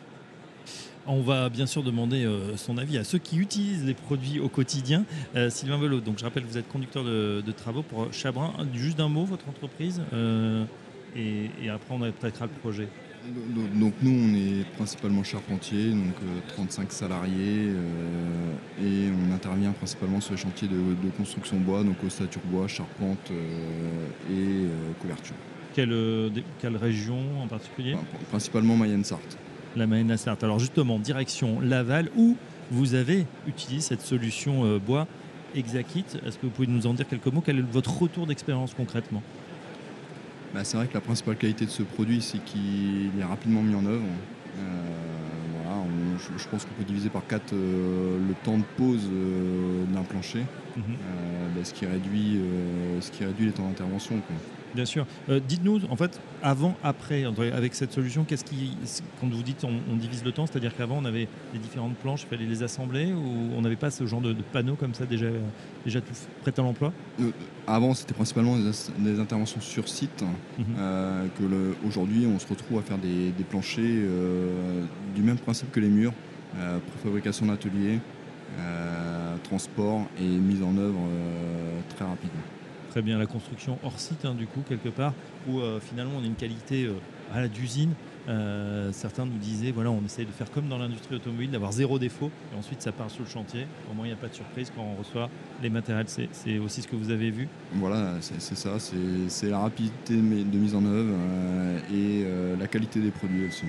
On 1.06 1.20
va 1.20 1.50
bien 1.50 1.66
sûr 1.66 1.82
demander 1.82 2.24
euh, 2.24 2.56
son 2.56 2.78
avis 2.78 2.96
à 2.96 3.04
ceux 3.04 3.18
qui 3.18 3.36
utilisent 3.36 3.84
les 3.84 3.92
produits 3.94 4.40
au 4.40 4.48
quotidien. 4.48 5.04
Euh, 5.36 5.50
Sylvain 5.50 5.76
Velot, 5.76 6.00
donc 6.00 6.18
je 6.18 6.24
rappelle, 6.24 6.44
vous 6.44 6.56
êtes 6.56 6.68
conducteur 6.68 7.04
de, 7.04 7.42
de 7.44 7.52
travaux 7.52 7.82
pour 7.82 8.10
Chabrin. 8.12 8.54
Juste 8.72 8.96
d'un 8.96 9.08
mot, 9.08 9.24
votre 9.24 9.46
entreprise, 9.48 10.00
euh, 10.14 10.64
et, 11.14 11.50
et 11.62 11.68
après 11.68 11.94
on 11.94 12.02
attaquera 12.02 12.46
le 12.46 12.52
projet. 12.52 12.88
Donc, 13.78 13.94
nous, 14.02 14.10
on 14.10 14.34
est 14.34 14.64
principalement 14.76 15.22
charpentier, 15.24 15.92
donc 15.92 16.14
euh, 16.22 16.40
35 16.48 16.92
salariés, 16.92 17.70
et 18.82 19.08
on 19.08 19.32
intervient 19.34 19.72
principalement 19.72 20.20
sur 20.20 20.32
les 20.32 20.38
chantiers 20.38 20.68
de, 20.68 20.74
de 20.74 21.10
construction 21.16 21.56
bois, 21.56 21.82
donc 21.84 21.96
ossature 22.04 22.42
bois, 22.44 22.68
charpente 22.68 23.30
et 24.30 24.66
couverture. 25.00 25.36
Quelle, 25.74 26.76
région 26.76 27.42
en 27.42 27.46
particulier? 27.46 27.96
Principalement 28.28 28.76
Mayenne-Sarthe. 28.76 29.38
La 29.76 29.86
Mayenne 29.86 30.16
Sarthe. 30.16 30.44
Alors 30.44 30.58
justement, 30.58 30.98
direction 30.98 31.60
Laval, 31.60 32.08
où 32.16 32.36
vous 32.70 32.94
avez 32.94 33.26
utilisé 33.46 33.80
cette 33.80 34.00
solution 34.02 34.64
euh, 34.64 34.78
bois 34.78 35.06
Exacit. 35.54 36.04
Est-ce 36.26 36.36
que 36.38 36.46
vous 36.46 36.50
pouvez 36.50 36.66
nous 36.66 36.86
en 36.86 36.94
dire 36.94 37.06
quelques 37.08 37.26
mots? 37.26 37.42
Quel 37.44 37.58
est 37.58 37.62
votre 37.72 37.96
retour 38.02 38.26
d'expérience 38.26 38.74
concrètement? 38.74 39.22
Bah, 40.52 40.64
c'est 40.64 40.76
vrai 40.76 40.86
que 40.86 40.94
la 40.94 41.00
principale 41.00 41.36
qualité 41.36 41.64
de 41.64 41.70
ce 41.70 41.82
produit, 41.82 42.20
c'est 42.22 42.42
qu'il 42.44 43.10
est 43.18 43.24
rapidement 43.24 43.62
mis 43.62 43.74
en 43.74 43.84
œuvre. 43.86 44.02
Euh, 44.58 44.60
voilà, 45.62 45.76
on- 45.78 46.18
je, 46.18 46.42
je 46.42 46.48
pense 46.48 46.64
qu'on 46.64 46.74
peut 46.74 46.84
diviser 46.84 47.08
par 47.08 47.26
4 47.26 47.52
le 47.52 48.34
temps 48.44 48.58
de 48.58 48.64
pause 48.76 49.08
euh, 49.12 49.84
d'un 49.92 50.02
plancher, 50.02 50.44
Mhm. 50.76 50.82
euh, 50.88 51.48
bah, 51.54 51.60
ce, 51.64 51.72
qui 51.74 51.86
réduit, 51.86 52.36
euh, 52.38 53.00
ce 53.00 53.10
qui 53.12 53.24
réduit 53.24 53.46
les 53.46 53.52
temps 53.52 53.66
d'intervention. 53.68 54.16
Bien 54.74 54.84
sûr. 54.84 55.06
Euh, 55.28 55.40
Dites-nous, 55.46 55.80
en 55.88 55.96
fait, 55.96 56.20
avant, 56.42 56.74
après, 56.82 57.24
avec 57.52 57.74
cette 57.74 57.92
solution, 57.92 58.24
qu'est-ce 58.24 58.44
qui, 58.44 58.76
quand 59.20 59.28
vous 59.28 59.42
dites 59.42 59.64
on, 59.64 59.72
on 59.90 59.96
divise 59.96 60.24
le 60.24 60.32
temps, 60.32 60.46
c'est-à-dire 60.46 60.74
qu'avant 60.76 60.98
on 61.00 61.04
avait 61.04 61.28
les 61.52 61.58
différentes 61.58 61.94
planches, 61.96 62.22
il 62.22 62.28
fallait 62.28 62.46
les 62.48 62.62
assembler, 62.62 63.12
ou 63.12 63.50
on 63.56 63.60
n'avait 63.60 63.76
pas 63.76 63.90
ce 63.90 64.04
genre 64.06 64.20
de, 64.20 64.32
de 64.32 64.42
panneaux 64.42 64.74
comme 64.74 64.94
ça 64.94 65.06
déjà, 65.06 65.26
déjà 65.84 66.00
tout 66.00 66.12
prêt 66.42 66.52
à 66.56 66.62
l'emploi? 66.62 66.92
Euh, 67.20 67.30
avant, 67.66 67.94
c'était 67.94 68.14
principalement 68.14 68.56
des, 68.56 69.20
interventions 69.20 69.60
sur 69.60 69.88
site. 69.88 70.22
Mhm. 70.58 70.64
euh, 70.78 71.26
que 71.38 71.44
le- 71.44 71.76
aujourd'hui, 71.86 72.26
on 72.26 72.38
se 72.38 72.46
retrouve 72.48 72.78
à 72.78 72.82
faire 72.82 72.98
des, 72.98 73.30
des 73.30 73.44
planchers 73.44 73.84
euh, 73.84 74.82
du 75.14 75.22
même 75.22 75.38
principe 75.38 75.70
que 75.70 75.80
les 75.80 75.88
murs, 75.88 76.12
préfabrication 76.92 77.46
d'atelier, 77.46 77.98
transport 79.42 80.02
et 80.20 80.24
mise 80.24 80.62
en 80.62 80.76
œuvre 80.78 81.00
très 81.96 82.04
rapide. 82.04 82.30
Très 82.94 83.02
bien, 83.02 83.18
la 83.18 83.26
construction 83.26 83.76
hors 83.82 83.98
site, 83.98 84.24
hein, 84.24 84.34
du 84.38 84.46
coup, 84.46 84.60
quelque 84.68 84.88
part, 84.88 85.14
où 85.48 85.58
euh, 85.58 85.80
finalement 85.80 86.12
on 86.20 86.22
a 86.22 86.26
une 86.26 86.36
qualité 86.36 86.84
euh, 86.84 86.92
à 87.34 87.40
la 87.40 87.48
d'usine. 87.48 87.90
Euh, 88.28 88.92
certains 88.92 89.26
nous 89.26 89.36
disaient, 89.36 89.72
voilà, 89.72 89.90
on 89.90 90.00
essaye 90.04 90.26
de 90.26 90.30
faire 90.30 90.48
comme 90.48 90.68
dans 90.68 90.78
l'industrie 90.78 91.16
automobile, 91.16 91.50
d'avoir 91.50 91.72
zéro 91.72 91.98
défaut, 91.98 92.30
et 92.54 92.56
ensuite 92.56 92.82
ça 92.82 92.92
part 92.92 93.10
sur 93.10 93.24
le 93.24 93.28
chantier. 93.28 93.66
Au 93.90 93.94
moins, 93.94 94.06
il 94.06 94.10
n'y 94.10 94.14
a 94.14 94.16
pas 94.16 94.28
de 94.28 94.34
surprise 94.34 94.70
quand 94.76 94.82
on 94.84 94.94
reçoit 94.96 95.28
les 95.60 95.70
matériels. 95.70 96.06
C'est 96.30 96.58
aussi 96.58 96.82
ce 96.82 96.86
que 96.86 96.94
vous 96.94 97.10
avez 97.10 97.32
vu. 97.32 97.48
Voilà, 97.72 98.12
c'est 98.20 98.40
ça, 98.54 98.78
c'est 98.78 99.50
la 99.50 99.58
rapidité 99.58 100.14
de, 100.14 100.20
mi- 100.22 100.44
de 100.44 100.56
mise 100.56 100.76
en 100.76 100.84
œuvre 100.84 101.10
euh, 101.18 101.78
et 101.90 102.22
euh, 102.24 102.54
la 102.56 102.68
qualité 102.68 103.00
des 103.00 103.10
produits 103.10 103.46
aussi. 103.48 103.64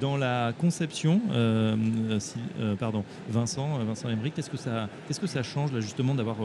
Dans 0.00 0.16
la 0.16 0.52
conception, 0.58 1.20
euh, 1.30 1.74
euh, 2.10 2.18
euh, 2.60 2.74
pardon, 2.74 3.04
Vincent, 3.30 3.78
Vincent 3.78 4.08
qu'est-ce 4.34 4.50
que 4.50 4.56
ça, 4.56 4.88
qu'est-ce 5.06 5.20
que 5.20 5.26
ça 5.26 5.42
change 5.42 5.72
là 5.72 5.80
justement 5.80 6.14
d'avoir 6.14 6.36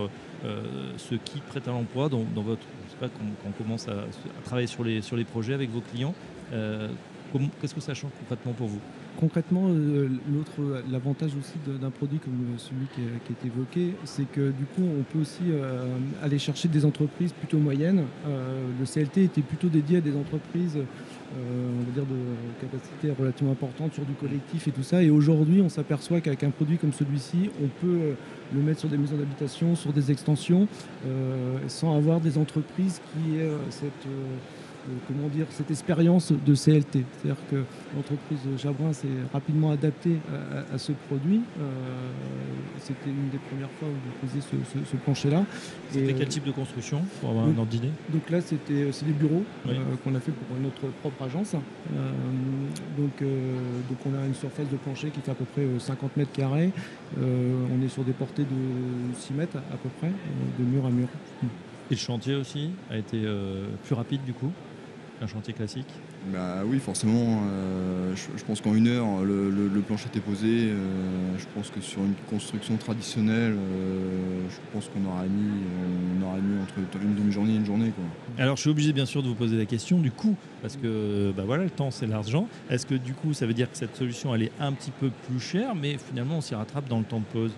ce 0.97 1.15
kit 1.15 1.41
prêt 1.49 1.61
à 1.65 1.69
l'emploi 1.69 2.07
dans, 2.07 2.23
votre, 2.35 2.61
je 2.85 2.91
sais 2.91 2.97
pas, 2.97 3.07
quand, 3.09 3.49
on 3.49 3.63
commence 3.63 3.87
à, 3.87 3.91
à 3.91 4.43
travailler 4.45 4.67
sur 4.67 4.83
les 4.83 5.01
sur 5.01 5.17
les 5.17 5.25
projets 5.25 5.53
avec 5.53 5.69
vos 5.69 5.81
clients, 5.81 6.13
qu'est-ce 6.51 7.75
que 7.75 7.81
ça 7.81 7.93
change 7.93 8.11
concrètement 8.19 8.53
pour 8.53 8.67
vous? 8.67 8.79
Concrètement, 9.19 9.67
euh, 9.69 10.07
l'avantage 10.89 11.31
aussi 11.35 11.53
d'un 11.79 11.89
produit 11.89 12.19
comme 12.19 12.57
celui 12.57 12.85
qui 12.95 13.01
est, 13.01 13.47
évoqué, 13.47 13.93
c'est 14.03 14.29
que 14.31 14.51
du 14.51 14.65
coup, 14.65 14.81
on 14.81 15.03
peut 15.03 15.19
aussi 15.19 15.43
euh, 15.49 15.97
aller 16.23 16.39
chercher 16.39 16.69
des 16.69 16.85
entreprises 16.85 17.33
plutôt 17.33 17.57
moyennes. 17.57 18.03
Euh, 18.25 18.63
le 18.79 18.85
CLT 18.85 19.25
était 19.25 19.41
plutôt 19.41 19.67
dédié 19.67 19.97
à 19.97 20.01
des 20.01 20.15
entreprises, 20.15 20.77
on 21.33 21.85
va 21.85 21.91
dire, 21.91 22.05
de 22.05 22.61
capacité 22.61 23.11
relativement 23.17 23.51
importante 23.51 23.93
sur 23.93 24.05
du 24.05 24.13
collectif 24.13 24.67
et 24.67 24.71
tout 24.71 24.83
ça. 24.83 25.03
Et 25.03 25.09
aujourd'hui, 25.09 25.61
on 25.61 25.69
s'aperçoit 25.69 26.21
qu'avec 26.21 26.43
un 26.43 26.51
produit 26.51 26.77
comme 26.77 26.93
celui-ci, 26.93 27.49
on 27.63 27.67
peut 27.67 28.15
le 28.53 28.61
mettre 28.61 28.79
sur 28.79 28.89
des 28.89 28.97
maisons 28.97 29.17
d'habitation, 29.17 29.75
sur 29.75 29.93
des 29.93 30.11
extensions, 30.11 30.67
sans 31.67 31.95
avoir 31.95 32.19
des 32.19 32.37
entreprises 32.37 33.01
qui 33.13 33.37
aient 33.37 33.51
cette... 33.69 34.07
euh, 34.89 34.93
comment 35.07 35.27
dire, 35.27 35.45
cette 35.51 35.69
expérience 35.71 36.31
de 36.31 36.55
CLT. 36.55 37.03
C'est-à-dire 37.21 37.41
que 37.49 37.63
l'entreprise 37.95 38.39
Jabrin 38.57 38.93
s'est 38.93 39.07
rapidement 39.33 39.71
adaptée 39.71 40.17
à, 40.73 40.77
ce 40.77 40.91
produit. 41.07 41.41
Euh, 41.59 41.63
C'était 42.79 43.09
une 43.11 43.29
des 43.29 43.37
premières 43.37 43.69
fois 43.79 43.87
où 43.87 43.91
vous 43.91 44.27
faisiez 44.27 44.41
ce, 44.41 44.55
ce- 44.79 44.83
ce 44.91 44.95
plancher-là. 44.97 45.45
C'était 45.91 46.13
quel 46.13 46.23
euh, 46.25 46.29
type 46.29 46.45
de 46.45 46.51
construction 46.51 47.01
pour 47.19 47.29
avoir 47.29 47.45
donc- 47.45 47.55
un 47.55 47.59
ordre 47.59 47.69
d'idée? 47.71 47.91
donc 48.09 48.27
là, 48.31 48.41
c'était 48.41 48.91
c'est 48.91 49.05
des 49.05 49.11
bureaux 49.13 49.43
Oui. 49.67 49.73
euh, 49.75 49.95
qu'on 50.03 50.15
a 50.15 50.19
fait 50.19 50.31
pour 50.31 50.57
notre 50.57 50.87
propre 51.01 51.21
agence. 51.23 51.53
Euh, 51.53 52.11
donc, 52.97 53.11
donc 53.21 53.97
on 54.07 54.19
a 54.19 54.25
une 54.25 54.33
surface 54.33 54.67
de 54.69 54.77
plancher 54.77 55.09
qui 55.11 55.19
fait 55.21 55.31
à 55.31 55.35
peu 55.35 55.45
près 55.45 55.61
euh, 55.61 55.77
50 55.79 56.17
mètres 56.17 56.31
carrés. 56.31 56.71
On 57.19 57.83
est 57.85 57.89
sur 57.89 58.03
des 58.03 58.13
portées 58.13 58.43
de 58.43 59.13
6 59.19 59.33
mètres 59.33 59.57
à 59.57 59.77
peu 59.77 59.89
près, 59.99 60.11
de 60.59 60.63
mur 60.63 60.85
à 60.85 60.89
mur. 60.89 61.07
Et 61.43 61.95
le 61.95 61.97
chantier 61.97 62.35
aussi 62.35 62.69
a 62.89 62.97
été 62.97 63.21
plus 63.85 63.95
rapide 63.95 64.21
du 64.25 64.31
coup? 64.33 64.49
Qu'un 65.21 65.27
chantier 65.27 65.53
classique. 65.53 65.85
Bah 66.33 66.63
oui, 66.65 66.79
forcément, 66.79 67.43
euh, 67.51 68.15
je, 68.15 68.37
je 68.37 68.43
pense 68.43 68.59
qu'en 68.59 68.73
une 68.75 68.87
heure, 68.87 69.23
le, 69.23 69.49
le- 69.51 69.67
le 69.67 69.81
plancher 69.81 70.07
était 70.07 70.19
posé. 70.19 70.69
euh, 70.71 71.37
je 71.37 71.45
pense 71.55 71.69
que 71.69 71.79
sur 71.79 72.01
une 72.01 72.13
construction 72.29 72.75
traditionnelle, 72.77 73.53
euh, 73.55 74.41
je 74.49 74.55
pense 74.73 74.89
qu'on 74.89 75.05
aurait 75.09 75.27
mis, 75.29 75.61
on 76.19 76.27
aurait 76.27 76.41
mis 76.41 76.59
entre 76.61 76.73
une 77.03 77.15
demi-journée 77.15 77.53
et 77.53 77.57
une 77.57 77.65
journée. 77.65 77.91
Quoi. 77.95 78.03
Alors 78.43 78.55
je 78.55 78.61
suis 78.61 78.69
obligé 78.71 78.93
bien 78.93 79.05
sûr 79.05 79.21
de 79.21 79.27
vous 79.27 79.35
poser 79.35 79.57
la 79.57 79.65
question 79.65 79.99
du 79.99 80.11
coût, 80.11 80.35
parce 80.63 80.75
que 80.75 81.31
bah 81.37 81.43
voilà, 81.45 81.63
le 81.65 81.69
temps 81.69 81.91
c'est 81.91 82.07
l'argent. 82.07 82.47
Est-ce 82.69 82.85
que 82.87 82.95
du 82.95 83.13
coup 83.13 83.33
ça 83.33 83.45
veut 83.45 83.53
dire 83.53 83.69
que 83.71 83.77
cette 83.77 83.95
solution 83.95 84.33
elle 84.33 84.43
est 84.43 84.51
un 84.59 84.73
petit 84.73 84.91
peu 84.91 85.11
plus 85.29 85.39
chère, 85.39 85.75
mais 85.75 85.97
finalement 85.97 86.37
on 86.37 86.41
s'y 86.41 86.55
rattrape 86.55 86.87
dans 86.89 86.99
le 86.99 87.05
temps 87.05 87.19
de 87.19 87.25
pause? 87.25 87.51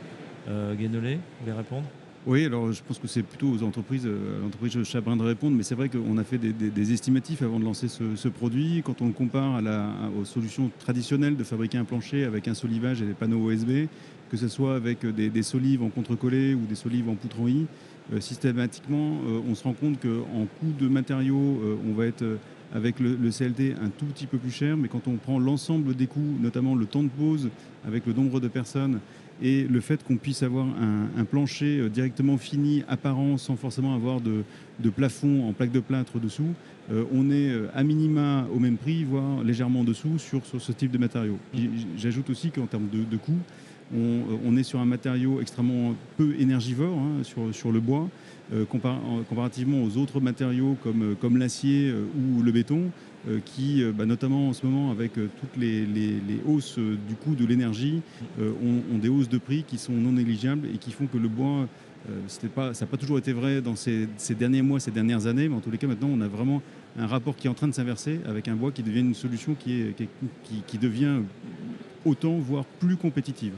Guénolé, 0.77 1.15
vous 1.15 1.21
voulez 1.45 1.53
répondre? 1.53 1.85
Oui, 2.25 2.45
alors 2.45 2.71
je 2.71 2.81
pense 2.87 2.99
que 2.99 3.07
c'est 3.07 3.21
plutôt 3.21 3.49
aux 3.49 3.63
entreprises, 3.63 4.05
euh, 4.05 4.39
à 4.39 4.43
l'entreprise 4.43 4.81
Chabrin 4.83 5.17
de 5.17 5.23
répondre, 5.23 5.57
mais 5.57 5.63
c'est 5.63 5.75
vrai 5.75 5.89
qu'on 5.89 6.17
a 6.17 6.23
fait 6.23 6.37
des, 6.37 6.93
estimatifs 6.93 7.41
avant 7.41 7.59
de 7.59 7.65
lancer 7.65 7.89
ce, 7.89 8.27
produit. 8.29 8.81
Quand 8.81 9.01
on 9.01 9.07
le 9.07 9.11
compare 9.11 9.55
à 9.55 9.61
la- 9.61 9.89
aux 10.17 10.23
solutions 10.23 10.71
traditionnelles 10.79 11.35
de 11.35 11.43
fabriquer 11.43 11.79
un 11.79 11.83
plancher 11.83 12.23
avec 12.23 12.47
un 12.47 12.53
solivage 12.53 13.01
et 13.01 13.05
des 13.05 13.13
panneaux 13.13 13.49
OSB, 13.49 13.89
que 14.31 14.37
ce 14.37 14.47
soit 14.47 14.75
avec 14.75 15.05
des, 15.05 15.43
solives 15.43 15.83
en 15.83 15.89
contre-collé 15.89 16.53
ou 16.53 16.61
des 16.65 16.75
solives 16.75 17.09
en 17.09 17.15
poutre 17.15 17.41
en 17.41 17.47
I, 17.49 17.65
euh, 18.13 18.21
systématiquement, 18.21 19.17
euh, 19.27 19.41
on 19.49 19.53
se 19.53 19.65
rend 19.65 19.73
compte 19.73 19.99
qu'en 19.99 20.45
coût 20.61 20.71
de 20.79 20.87
matériaux, 20.87 21.61
on 21.85 21.93
va 21.93 22.05
être 22.05 22.23
avec 22.73 23.01
le, 23.01 23.17
le 23.21 23.31
CLT 23.31 23.75
un 23.83 23.89
tout 23.89 24.05
petit 24.05 24.27
peu 24.27 24.37
plus 24.37 24.51
cher, 24.51 24.77
mais 24.77 24.87
quand 24.87 25.09
on 25.09 25.17
prend 25.17 25.39
l'ensemble 25.39 25.93
des 25.93 26.07
coûts, 26.07 26.37
notamment 26.41 26.73
le 26.73 26.85
temps 26.85 27.03
de 27.03 27.09
pause 27.09 27.49
avec 27.85 28.05
le 28.07 28.13
nombre 28.13 28.39
de 28.39 28.47
personnes 28.47 28.99
et 29.43 29.67
le 29.69 29.81
fait 29.81 30.03
qu'on 30.03 30.15
puisse 30.17 30.41
avoir 30.41 30.65
un, 30.65 31.07
un 31.19 31.25
plancher 31.25 31.79
euh, 31.79 31.89
directement 31.89 32.37
fini, 32.37 32.83
apparent, 32.87 33.37
sans 33.37 33.55
forcément 33.57 33.93
avoir 33.93 34.21
de, 34.21 34.43
de 34.79 34.89
plafond 34.89 35.47
en 35.47 35.53
plaque 35.53 35.71
de 35.71 35.79
plâtre 35.81 36.19
dessous, 36.19 36.53
euh, 36.91 37.03
on 37.13 37.29
est 37.29 37.49
euh, 37.49 37.67
à 37.75 37.83
minima 37.83 38.47
au 38.55 38.59
même 38.59 38.77
prix, 38.77 39.03
voire 39.03 39.43
légèrement 39.43 39.81
en 39.81 39.83
dessous 39.83 40.17
sur, 40.17 40.45
sur 40.45 40.61
ce 40.61 40.71
type 40.71 40.91
de 40.91 40.97
matériau. 40.97 41.37
J- 41.53 41.69
J'ajoute 41.97 42.29
aussi 42.29 42.49
qu'en 42.51 42.65
termes 42.65 42.87
de, 42.91 43.03
de 43.03 43.17
coût, 43.17 43.37
on, 43.95 44.21
on 44.45 44.55
est 44.57 44.63
sur 44.63 44.79
un 44.79 44.85
matériau 44.85 45.39
extrêmement 45.41 45.93
peu 46.17 46.33
énergivore 46.39 46.97
hein, 46.97 47.23
sur, 47.23 47.53
sur 47.53 47.71
le 47.71 47.79
bois, 47.79 48.09
euh, 48.53 48.63
compar- 48.65 48.99
en- 49.05 49.23
comparativement 49.27 49.83
aux 49.83 49.97
autres 49.97 50.19
matériaux 50.21 50.77
comme, 50.83 51.15
comme 51.21 51.37
l'acier 51.37 51.89
euh, 51.89 52.05
ou 52.17 52.41
le 52.41 52.51
béton, 52.51 52.83
qui, 53.45 53.83
euh, 53.83 53.91
bah, 53.91 54.05
notamment 54.05 54.49
en 54.49 54.53
ce 54.53 54.65
moment 54.65 54.91
avec 54.91 55.17
euh, 55.17 55.29
toutes 55.39 55.57
les, 55.57 55.85
hausses 56.45 56.77
euh, 56.77 56.97
du 57.07 57.15
coût 57.15 57.35
de 57.35 57.45
l'énergie, 57.45 58.01
euh, 58.39 58.51
ont, 58.93 58.97
des 58.97 59.09
hausses 59.09 59.29
de 59.29 59.37
prix 59.37 59.63
qui 59.63 59.77
sont 59.77 59.93
non 59.93 60.11
négligeables 60.11 60.67
et 60.73 60.77
qui 60.77 60.91
font 60.91 61.07
que 61.07 61.17
le 61.17 61.27
bois, 61.27 61.67
euh, 62.09 62.47
pas, 62.53 62.73
ça 62.73 62.85
n'a 62.85 62.91
pas 62.91 62.97
toujours 62.97 63.17
été 63.17 63.31
vrai 63.31 63.61
dans 63.61 63.75
ces, 63.75 64.07
derniers 64.37 64.61
mois, 64.61 64.79
ces 64.79 64.91
dernières 64.91 65.25
années, 65.27 65.47
mais 65.47 65.55
en 65.55 65.61
tous 65.61 65.71
les 65.71 65.77
cas 65.77 65.87
maintenant 65.87 66.09
on 66.11 66.21
a 66.21 66.27
vraiment 66.27 66.61
un 66.97 67.07
rapport 67.07 67.35
qui 67.35 67.47
est 67.47 67.49
en 67.49 67.53
train 67.55 67.67
de 67.67 67.73
s'inverser 67.73 68.19
avec 68.25 68.47
un 68.47 68.55
bois 68.55 68.71
qui 68.71 68.83
devient 68.83 68.99
une 68.99 69.15
solution 69.15 69.55
qui, 69.55 69.81
est, 69.81 70.07
qui 70.67 70.77
devient 70.77 71.21
autant, 72.05 72.37
voire 72.37 72.65
plus 72.65 72.97
compétitive. 72.97 73.53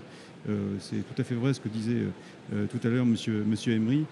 Euh, 0.50 0.76
c'est 0.80 0.98
tout 0.98 1.20
à 1.20 1.24
fait 1.24 1.36
vrai 1.36 1.54
ce 1.54 1.60
que 1.60 1.70
disait 1.70 1.94
euh, 1.94 2.10
euh, 2.54 2.66
tout 2.68 2.86
à 2.86 2.90
l'heure 2.92 3.06
Monsieur, 3.06 3.44
Emery. 3.68 4.06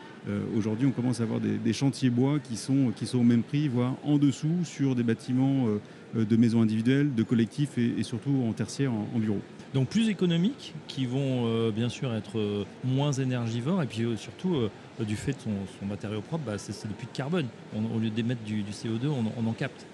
Aujourd'hui, 0.55 0.87
on 0.87 0.91
commence 0.91 1.19
à 1.19 1.23
avoir 1.23 1.39
des, 1.41 1.73
chantiers 1.73 2.09
bois 2.09 2.39
qui 2.39 2.55
sont, 2.55 2.93
au 3.13 3.23
même 3.23 3.43
prix, 3.43 3.67
voire 3.67 3.95
en 4.03 4.17
dessous, 4.17 4.63
sur 4.63 4.95
des 4.95 5.03
bâtiments 5.03 5.67
de 6.15 6.35
maisons 6.37 6.61
individuelles, 6.61 7.13
de 7.13 7.23
collectifs 7.23 7.77
et, 7.77 8.03
surtout 8.03 8.43
en 8.47 8.53
tertiaire, 8.53 8.93
en, 8.93 9.05
en 9.13 9.19
bureau. 9.19 9.41
Donc 9.73 9.89
plus 9.89 10.07
économiques, 10.07 10.73
qui 10.87 11.05
vont 11.05 11.69
bien 11.71 11.89
sûr 11.89 12.13
être 12.13 12.65
moins 12.85 13.11
énergivores, 13.11 13.83
et 13.83 13.85
puis 13.85 14.05
surtout 14.15 14.55
du 15.01 15.15
fait 15.17 15.33
de 15.33 15.37
son, 15.79 15.85
matériau 15.85 16.21
propre, 16.21 16.45
bah, 16.45 16.57
c'est 16.57 16.87
des 16.87 16.93
puits 16.93 17.07
de 17.11 17.17
carbone. 17.17 17.47
On- 17.75 17.95
au 17.95 17.99
lieu 17.99 18.09
d'émettre 18.09 18.43
du, 18.43 18.61
du 18.63 18.71
CO2, 18.71 19.07
on, 19.07 19.27
en- 19.27 19.33
on 19.37 19.47
en 19.49 19.53
capte. 19.53 19.85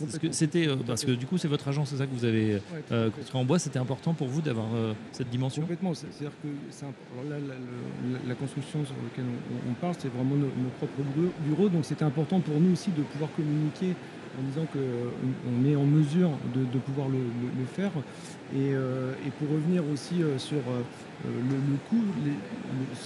C'est- 0.00 0.06
c'est 0.06 0.12
ce 0.16 0.20
que- 0.20 0.32
C'était 0.32 0.68
euh, 0.68 0.76
parce 0.86 1.04
que 1.04 1.12
du 1.12 1.26
coup 1.26 1.38
c'est 1.38 1.48
votre 1.48 1.68
agence, 1.68 1.90
c'est 1.90 1.96
ça 1.96 2.06
que 2.06 2.14
vous 2.14 2.24
avez 2.24 2.54
Ouais, 2.54 2.60
à 2.90 2.94
euh, 2.94 3.10
fait. 3.10 3.16
construit 3.18 3.40
en 3.40 3.44
bois. 3.44 3.58
C'était 3.58 3.78
important 3.78 4.14
pour 4.14 4.28
vous 4.28 4.40
d'avoir 4.40 4.66
euh, 4.74 4.92
cette 5.12 5.30
dimension? 5.30 5.62
Complètement. 5.62 5.94
C'est- 5.94 6.06
C'est-à-dire 6.12 6.36
que 6.42 6.48
un- 6.48 7.30
là, 7.30 7.36
la, 8.26 8.34
construction 8.34 8.84
sur 8.84 8.94
laquelle 9.04 9.24
on, 9.52 9.70
on 9.70 9.74
parle, 9.74 9.94
c'est 9.98 10.12
vraiment 10.12 10.34
nos, 10.36 10.46
nos 10.46 10.70
propres 10.78 11.02
bureaux-. 11.46 11.68
Donc 11.68 11.84
c'était 11.84 12.04
important 12.04 12.40
pour 12.40 12.58
nous 12.60 12.72
aussi 12.72 12.90
de 12.90 13.02
pouvoir 13.02 13.30
communiquer 13.36 13.94
en 14.38 14.42
disant 14.48 14.66
qu'on 14.72 15.68
est 15.68 15.74
en 15.76 15.84
mesure 15.84 16.30
de, 16.54 16.60
de 16.60 16.78
pouvoir 16.78 17.08
le, 17.08 17.18
le- 17.18 17.60
le 17.60 17.66
faire. 17.66 17.90
Et, 18.54 18.72
euh, 18.74 19.12
et 19.26 19.30
pour 19.38 19.48
revenir 19.54 19.82
aussi 19.92 20.22
euh, 20.22 20.38
sur 20.38 20.58
euh, 20.58 20.82
le, 21.26 21.56
le 21.56 21.76
coût, 21.88 22.02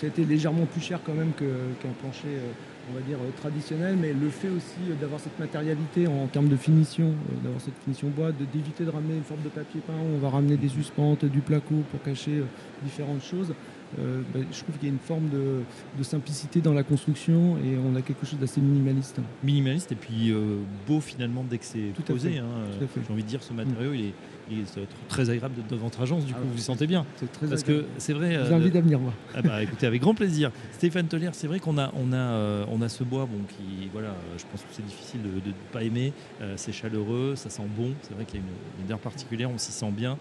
été 0.06 0.24
légèrement 0.24 0.66
plus 0.66 0.80
cher 0.82 1.00
quand 1.04 1.14
même 1.14 1.32
qu'un 1.32 1.88
plancher 2.00 2.28
euh, 2.28 2.52
on 2.90 2.94
va 2.94 3.00
dire, 3.00 3.18
traditionnel, 3.36 3.96
mais 4.00 4.12
le 4.12 4.28
fait 4.28 4.48
aussi 4.48 4.96
d'avoir 5.00 5.20
cette 5.20 5.38
matérialité 5.38 6.06
en, 6.06 6.26
termes 6.26 6.48
de 6.48 6.56
finition, 6.56 7.12
d'avoir 7.42 7.60
cette 7.60 7.78
finition 7.84 8.08
bois, 8.08 8.30
d'éviter 8.32 8.84
de, 8.84 8.90
ramener 8.90 9.16
une 9.16 9.24
forme 9.24 9.42
de 9.42 9.48
papier 9.48 9.80
peint 9.86 9.94
où 9.94 10.16
on 10.16 10.18
va 10.18 10.30
ramener 10.30 10.56
des 10.56 10.68
suspentes, 10.68 11.24
du 11.24 11.40
placo 11.40 11.74
pour 11.90 12.02
cacher 12.02 12.42
différentes 12.82 13.22
choses. 13.22 13.54
Euh, 13.98 14.22
bah, 14.32 14.40
je 14.50 14.60
trouve 14.60 14.76
qu'il 14.76 14.88
y 14.88 14.90
a 14.90 14.94
une 14.94 15.00
forme 15.00 15.28
de, 15.28 16.02
simplicité 16.02 16.60
dans 16.60 16.74
la 16.74 16.82
construction 16.82 17.56
et 17.58 17.76
on 17.78 17.96
a 17.96 18.02
quelque 18.02 18.26
chose 18.26 18.38
d'assez 18.38 18.60
minimaliste. 18.60 19.20
Minimaliste 19.42 19.92
et 19.92 19.96
puis 19.96 20.30
euh, 20.30 20.58
beau 20.86 21.00
finalement 21.00 21.44
dès 21.48 21.58
que 21.58 21.64
c'est 21.64 21.92
posé. 22.06 22.38
Hein. 22.38 22.44
J'ai 22.80 23.12
envie 23.12 23.22
de 23.22 23.28
dire 23.28 23.42
ce 23.42 23.52
matériau 23.52 23.94
il 23.94 24.06
est 24.06 24.14
être 24.52 25.08
très 25.08 25.30
agréable 25.30 25.54
d'être 25.54 25.68
devant 25.68 25.84
votre 25.84 26.00
agence, 26.00 26.24
du 26.24 26.32
ah 26.34 26.40
coup, 26.40 26.46
vous 26.46 26.54
vous 26.54 26.58
sentez 26.58 26.86
bien. 26.86 27.04
C'est 27.16 27.30
très 27.30 27.46
Parce 27.46 27.62
que 27.62 27.84
c'est 27.98 28.12
vrai. 28.12 28.38
J'ai 28.46 28.54
envie 28.54 28.70
d'avenir 28.70 28.98
voir. 28.98 29.14
Ah 29.34 29.42
bah, 29.42 29.62
écoutez, 29.62 29.86
avec 29.86 30.00
grand 30.00 30.14
plaisir. 30.14 30.50
Stéphane 30.72 31.06
Toller, 31.06 31.30
c'est 31.32 31.46
vrai 31.46 31.60
qu'on 31.60 31.78
a, 31.78 31.92
on 31.96 32.12
a, 32.12 32.16
euh, 32.16 32.64
on 32.70 32.82
a 32.82 32.88
ce 32.88 33.04
bois 33.04 33.26
bon, 33.26 33.38
qui, 33.48 33.88
voilà, 33.92 34.08
euh, 34.08 34.38
je 34.38 34.44
pense 34.50 34.60
que 34.62 34.68
c'est 34.72 34.84
difficile 34.84 35.22
de 35.22 35.28
ne 35.28 35.54
pas 35.72 35.82
aimer. 35.82 36.12
Euh, 36.40 36.54
c'est 36.56 36.72
chaleureux, 36.72 37.34
ça 37.36 37.50
sent 37.50 37.66
bon. 37.76 37.92
C'est 38.02 38.14
vrai 38.14 38.24
qu'il 38.24 38.40
y 38.40 38.42
a 38.42 38.46
une, 38.46 38.90
une 38.90 38.98
particulière, 38.98 39.50
on 39.50 39.58
s'y 39.58 39.72
sent 39.72 39.90
bien. 39.90 40.18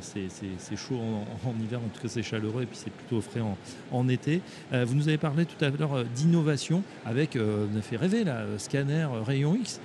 c'est 0.00 0.76
chaud 0.76 0.98
en, 1.44 1.54
hiver, 1.62 1.80
en 1.80 1.88
tout 1.88 2.00
cas 2.00 2.08
c'est 2.08 2.22
chaleureux, 2.22 2.62
et 2.62 2.66
puis 2.66 2.76
c'est 2.76 2.92
plutôt 2.92 3.20
frais 3.20 3.40
en, 3.40 3.56
en 3.92 4.08
été. 4.08 4.40
vous 4.72 4.94
nous 4.94 5.08
avez 5.08 5.18
parlé 5.18 5.44
tout 5.46 5.62
à 5.64 5.70
l'heure 5.70 6.04
d'innovation 6.04 6.82
avec, 7.04 7.36
vous 7.36 7.82
fait 7.82 7.96
rêver, 7.96 8.24
là, 8.24 8.44
scanner, 8.58 9.06
rayon 9.24 9.56
X. 9.56 9.80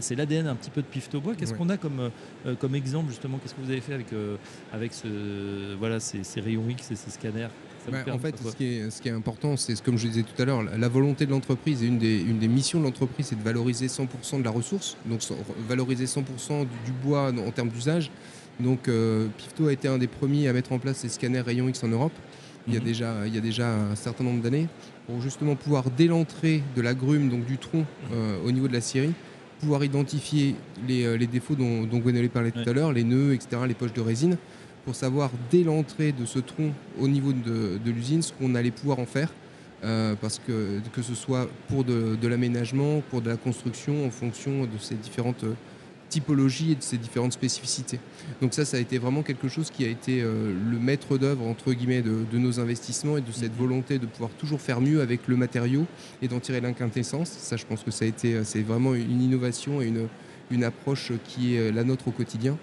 c'est 0.00 0.14
l'ADN 0.14 0.46
un 0.46 0.56
petit 0.56 0.70
peu 0.70 0.82
de 0.82 0.86
Pifto 0.86 1.20
Bois. 1.20 1.34
Qu'est-ce 1.34 1.54
qu'on 1.54 1.68
a 1.68 1.76
comme, 1.76 2.10
comme 2.58 2.74
exemple 2.74 2.93
justement, 3.08 3.38
qu'est-ce 3.38 3.54
que 3.54 3.60
vous 3.60 3.70
avez 3.70 3.80
fait 3.80 3.94
avec, 3.94 4.12
euh, 4.12 4.36
avec 4.72 4.92
ce, 4.92 5.74
voilà, 5.76 6.00
ces, 6.00 6.40
rayons 6.40 6.68
X 6.68 6.90
et 6.90 6.96
ces 6.96 7.10
scanners? 7.10 7.48
Bah, 7.90 7.98
en 8.12 8.18
fait, 8.18 8.34
ce 8.42 8.56
qui, 8.56 8.64
est, 8.64 8.90
ce 8.90 9.02
qui, 9.02 9.08
est, 9.08 9.12
important, 9.12 9.56
c'est 9.58 9.78
comme 9.82 9.98
je 9.98 10.08
disais 10.08 10.22
tout 10.22 10.40
à 10.40 10.46
l'heure, 10.46 10.62
la 10.62 10.88
volonté 10.88 11.26
de 11.26 11.30
l'entreprise 11.30 11.82
et 11.82 11.86
une 11.86 11.98
des, 11.98 12.18
une 12.18 12.38
des 12.38 12.48
missions 12.48 12.78
de 12.78 12.84
l'entreprise, 12.84 13.26
c'est 13.26 13.38
de 13.38 13.42
valoriser 13.44 13.88
100% 13.88 14.38
de 14.38 14.44
la 14.44 14.50
ressource, 14.50 14.96
donc 15.04 15.20
valoriser 15.68 16.06
100% 16.06 16.60
du, 16.60 16.92
bois 17.02 17.30
en 17.30 17.50
termes 17.50 17.68
d'usage. 17.68 18.10
Donc 18.58 18.88
euh, 18.88 19.26
Pifto 19.36 19.66
a 19.66 19.72
été 19.72 19.88
un 19.88 19.98
des 19.98 20.06
premiers 20.06 20.48
à 20.48 20.54
mettre 20.54 20.72
en 20.72 20.78
place 20.78 20.98
ces 20.98 21.10
scanners 21.10 21.40
rayons 21.42 21.68
X 21.68 21.84
en 21.84 21.88
Europe. 21.88 22.12
Il 22.66 22.72
y, 22.72 22.76
a 22.78 22.80
mhm. 22.80 22.86
déjà, 22.86 23.26
il 23.26 23.34
y 23.34 23.38
a 23.38 23.42
déjà 23.42 23.70
un 23.70 23.94
certain 23.94 24.24
nombre 24.24 24.42
d'années, 24.42 24.68
pour 25.06 25.20
justement 25.20 25.54
pouvoir, 25.54 25.84
dès 25.90 26.06
l'entrée 26.06 26.62
de 26.74 26.80
la 26.80 26.94
grume, 26.94 27.28
donc 27.28 27.44
du 27.44 27.58
tronc, 27.58 27.84
euh, 28.12 28.38
au 28.42 28.52
niveau 28.52 28.68
de 28.68 28.72
la 28.72 28.80
scierie, 28.80 29.12
pouvoir 29.64 29.82
identifier 29.82 30.56
les, 30.86 31.06
euh, 31.06 31.16
défauts 31.16 31.54
dont, 31.54 31.84
dont 31.84 32.02
parlait 32.28 32.50
tout 32.50 32.68
à 32.68 32.72
l'heure, 32.74 32.92
les 32.92 33.02
nœuds, 33.02 33.32
etc., 33.32 33.62
les 33.66 33.72
poches 33.72 33.94
de 33.94 34.02
résine, 34.02 34.36
pour 34.84 34.94
savoir 34.94 35.30
dès 35.50 35.62
l'entrée 35.62 36.12
de 36.12 36.26
ce 36.26 36.38
tronc 36.38 36.72
au 37.00 37.08
niveau 37.08 37.32
de, 37.32 37.78
l'usine 37.86 38.20
ce 38.20 38.34
qu'on 38.34 38.54
allait 38.54 38.70
pouvoir 38.70 38.98
en 38.98 39.06
faire. 39.06 39.30
Euh, 39.82 40.14
parce 40.20 40.38
que 40.38 40.80
que 40.92 41.02
ce 41.02 41.14
soit 41.14 41.48
pour 41.68 41.84
de, 41.84 42.16
de 42.20 42.28
l'aménagement, 42.28 43.02
pour 43.10 43.22
de 43.22 43.30
la 43.30 43.36
construction, 43.36 44.06
en 44.06 44.10
fonction 44.10 44.64
de 44.64 44.78
ces 44.78 44.94
différentes 44.94 45.44
typologie 46.08 46.72
et 46.72 46.74
de 46.74 46.82
ses 46.82 46.96
différentes 46.96 47.32
spécificités. 47.32 47.98
Donc 48.40 48.54
ça, 48.54 48.64
ça 48.64 48.76
a 48.76 48.80
été 48.80 48.98
vraiment 48.98 49.22
quelque 49.22 49.48
chose 49.48 49.70
qui 49.70 49.84
a 49.84 49.88
été 49.88 50.22
euh, 50.22 50.52
le 50.70 50.78
maître 50.78 51.18
d'œuvre, 51.18 51.46
entre 51.46 51.72
guillemets, 51.72 52.02
de, 52.02 52.38
nos 52.38 52.60
investissements 52.60 53.16
et 53.16 53.20
de 53.20 53.32
cette 53.32 53.52
mhm. 53.52 53.58
volonté 53.58 53.98
de 53.98 54.06
pouvoir 54.06 54.30
toujours 54.32 54.60
faire 54.60 54.80
mieux 54.80 55.00
avec 55.00 55.28
le 55.28 55.36
matériau 55.36 55.86
et 56.22 56.28
d'en 56.28 56.40
tirer 56.40 56.60
l'inquintessence. 56.60 57.30
Ça, 57.30 57.56
je 57.56 57.64
pense 57.66 57.82
que 57.82 57.90
ça 57.90 58.04
a 58.04 58.08
été, 58.08 58.34
euh, 58.34 58.44
c'est 58.44 58.62
vraiment 58.62 58.94
une 58.94 59.22
innovation 59.22 59.80
et 59.80 59.86
une, 59.86 60.08
une 60.50 60.64
approche 60.64 61.12
qui 61.24 61.56
est 61.56 61.72
la 61.72 61.84
nôtre 61.84 62.08
au 62.08 62.12
quotidien. 62.12 62.56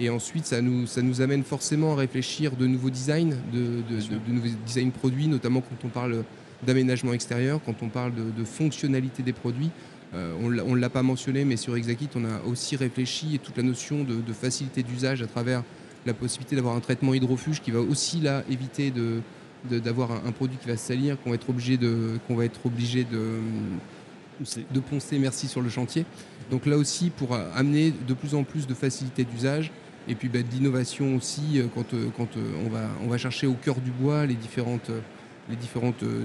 Et 0.00 0.10
ensuite, 0.10 0.46
ça 0.46 0.62
nous, 0.62 0.86
ça 0.86 1.02
nous 1.02 1.20
amène 1.20 1.42
forcément 1.42 1.92
à 1.92 1.96
réfléchir 1.96 2.54
de 2.54 2.66
nouveaux 2.66 2.90
designs, 2.90 3.34
de, 3.52 3.82
de, 3.90 4.32
nouveaux 4.32 4.48
designs 4.64 4.90
produits, 4.90 5.26
notamment 5.26 5.60
quand 5.60 5.84
on 5.84 5.88
parle 5.88 6.24
d'aménagement 6.66 7.12
extérieur, 7.12 7.60
quand 7.64 7.82
on 7.82 7.88
parle 7.88 8.12
de, 8.14 8.44
fonctionnalité 8.44 9.22
des 9.22 9.32
produits. 9.32 9.70
Euh, 10.14 10.34
on 10.40 10.74
ne 10.74 10.80
l'a 10.80 10.88
pas 10.88 11.02
mentionné, 11.02 11.44
mais 11.44 11.56
sur 11.56 11.76
Exakit, 11.76 12.08
on 12.14 12.24
a 12.24 12.42
aussi 12.46 12.76
réfléchi 12.76 13.34
et 13.34 13.38
toute 13.38 13.56
la 13.56 13.62
notion 13.62 14.04
de, 14.04 14.32
facilité 14.32 14.82
d'usage 14.82 15.22
à 15.22 15.26
travers 15.26 15.62
la 16.06 16.14
possibilité 16.14 16.56
d'avoir 16.56 16.76
un 16.76 16.80
traitement 16.80 17.12
hydrofuge 17.12 17.60
qui 17.60 17.70
va 17.70 17.80
aussi 17.80 18.20
là 18.20 18.42
éviter 18.50 18.90
de, 18.90 19.20
d'avoir 19.78 20.12
un, 20.12 20.32
produit 20.32 20.56
qui 20.56 20.68
va 20.68 20.76
salir, 20.76 21.20
qu'on 21.20 21.30
va 21.30 21.36
être 21.36 21.50
obligé 21.50 21.76
de, 21.76 22.18
qu'on 22.26 22.36
va 22.36 22.46
être 22.46 22.64
obligé 22.64 23.04
de, 23.04 23.38
de 24.70 24.80
poncer, 24.80 25.18
merci, 25.18 25.46
sur 25.48 25.60
le 25.60 25.68
chantier. 25.68 26.06
Donc 26.50 26.64
là 26.64 26.78
aussi, 26.78 27.10
pour 27.10 27.34
amener 27.34 27.92
de 28.06 28.14
plus 28.14 28.34
en 28.34 28.44
plus 28.44 28.66
de 28.66 28.74
facilité 28.74 29.24
d'usage, 29.24 29.70
et 30.08 30.14
puis 30.14 30.28
bah, 30.28 30.40
d'innovation 30.42 31.14
aussi, 31.16 31.58
euh, 31.60 31.66
quand, 31.74 31.92
euh, 31.94 32.08
quand 32.16 32.28
on, 32.64 32.70
va, 32.70 32.88
on 33.04 33.08
va 33.08 33.18
chercher 33.18 33.46
au 33.46 33.54
cœur 33.54 33.76
du 33.76 33.90
bois 33.90 34.24
les 34.26 34.34
différentes 34.34 34.90
les 35.48 35.56
différentes 35.56 36.02
euh, 36.02 36.24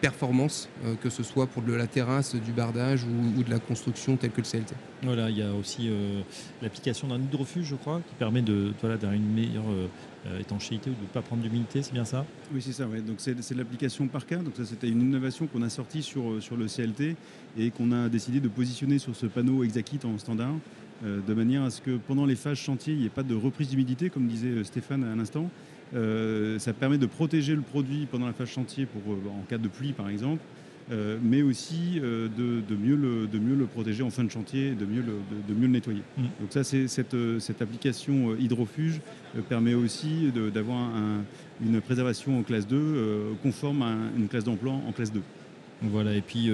performances, 0.00 0.68
euh, 0.84 0.94
que 0.96 1.10
ce 1.10 1.22
soit 1.22 1.46
pour 1.46 1.62
de 1.62 1.72
la 1.72 1.86
terrasse, 1.86 2.34
du 2.34 2.52
bardage 2.52 3.04
ou, 3.04 3.42
de 3.42 3.50
la 3.50 3.58
construction 3.58 4.16
telle 4.16 4.30
que 4.30 4.40
le 4.40 4.46
CLT. 4.46 4.74
Voilà, 5.02 5.30
il 5.30 5.38
y 5.38 5.42
a 5.42 5.52
aussi 5.52 5.88
euh, 5.88 6.20
l'application 6.62 7.08
d'un 7.08 7.18
hydrofuge, 7.18 7.66
je 7.66 7.76
crois, 7.76 8.00
qui 8.08 8.14
permet 8.14 8.42
de, 8.42 8.72
voilà, 8.80 8.96
d'avoir 8.96 9.14
une 9.14 9.32
meilleure 9.32 9.64
étanchéité 10.40 10.90
ou 10.90 10.94
de 10.94 11.02
ne 11.02 11.06
pas 11.06 11.22
prendre 11.22 11.42
d'humidité, 11.42 11.82
c'est 11.82 11.92
bien 11.92 12.04
ça? 12.04 12.26
Oui, 12.52 12.60
c'est 12.60 12.72
ça. 12.72 12.86
Ouais. 12.86 13.00
Donc 13.00 13.16
c'est, 13.18 13.54
l'application 13.54 14.06
Parka. 14.08 14.36
Donc 14.36 14.54
ça, 14.56 14.64
c'était 14.64 14.88
une 14.88 15.00
innovation 15.00 15.46
qu'on 15.46 15.62
a 15.62 15.70
sortie 15.70 16.02
sur, 16.02 16.42
sur 16.42 16.56
le 16.56 16.66
CLT 16.66 17.16
et 17.58 17.70
qu'on 17.70 17.92
a 17.92 18.08
décidé 18.08 18.40
de 18.40 18.48
positionner 18.48 18.98
sur 18.98 19.16
ce 19.16 19.26
panneau 19.26 19.64
Exacit 19.64 20.04
en 20.04 20.18
standard. 20.18 20.54
de 21.02 21.34
manière 21.34 21.62
à 21.62 21.70
ce 21.70 21.80
que 21.80 21.96
pendant 21.96 22.26
les 22.26 22.36
phases 22.36 22.58
chantier, 22.58 22.92
il 22.92 23.00
n'y 23.00 23.06
ait 23.06 23.10
pas 23.10 23.22
de 23.22 23.34
reprise 23.34 23.68
d'humidité, 23.68 24.10
comme 24.10 24.26
disait 24.26 24.64
Stéphane 24.64 25.04
à 25.04 25.14
l'instant, 25.14 25.48
ça 25.92 26.72
permet 26.72 26.98
de 26.98 27.06
protéger 27.06 27.54
le 27.54 27.62
produit 27.62 28.06
pendant 28.10 28.26
la 28.26 28.32
phase 28.32 28.48
chantier 28.48 28.86
pour, 28.86 29.02
euh, 29.12 29.18
en 29.28 29.42
cas 29.48 29.58
de 29.58 29.68
pluie 29.68 29.92
par 29.92 30.08
exemple, 30.08 30.42
euh, 30.90 31.18
mais 31.22 31.42
aussi 31.42 32.00
de, 32.00 32.76
mieux 32.76 32.96
le, 32.96 33.26
de 33.26 33.38
mieux 33.38 33.54
le 33.54 33.66
protéger 33.66 34.02
en 34.02 34.10
fin 34.10 34.24
de 34.24 34.30
chantier, 34.30 34.70
de 34.72 34.86
mieux 34.86 35.02
le, 35.02 35.18
de, 35.46 35.54
mieux 35.54 35.66
le 35.66 35.72
nettoyer. 35.72 36.02
Mm. 36.16 36.22
Donc 36.40 36.50
ça, 36.50 36.64
c'est 36.64 36.88
cette, 36.88 37.16
cette, 37.40 37.60
application 37.62 38.34
hydrofuge 38.36 39.00
permet 39.48 39.74
aussi 39.74 40.32
d'avoir 40.54 40.90
une 41.64 41.80
préservation 41.80 42.38
en 42.38 42.42
classe 42.42 42.66
2 42.66 43.36
conforme 43.42 43.82
à 43.82 43.94
une 44.16 44.28
classe 44.28 44.44
d'emploi 44.44 44.72
en 44.72 44.92
classe 44.92 45.12
2. 45.12 45.20
Voilà, 45.82 46.14
et 46.14 46.22
puis 46.22 46.50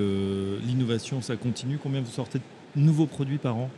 l'innovation, 0.67 1.23
ça 1.23 1.37
continue. 1.37 1.79
Combien 1.81 2.01
vous 2.01 2.11
sortez 2.11 2.41
de 2.75 2.81
nouveaux 2.81 3.07
produits 3.07 3.39
par 3.39 3.57
an? 3.57 3.71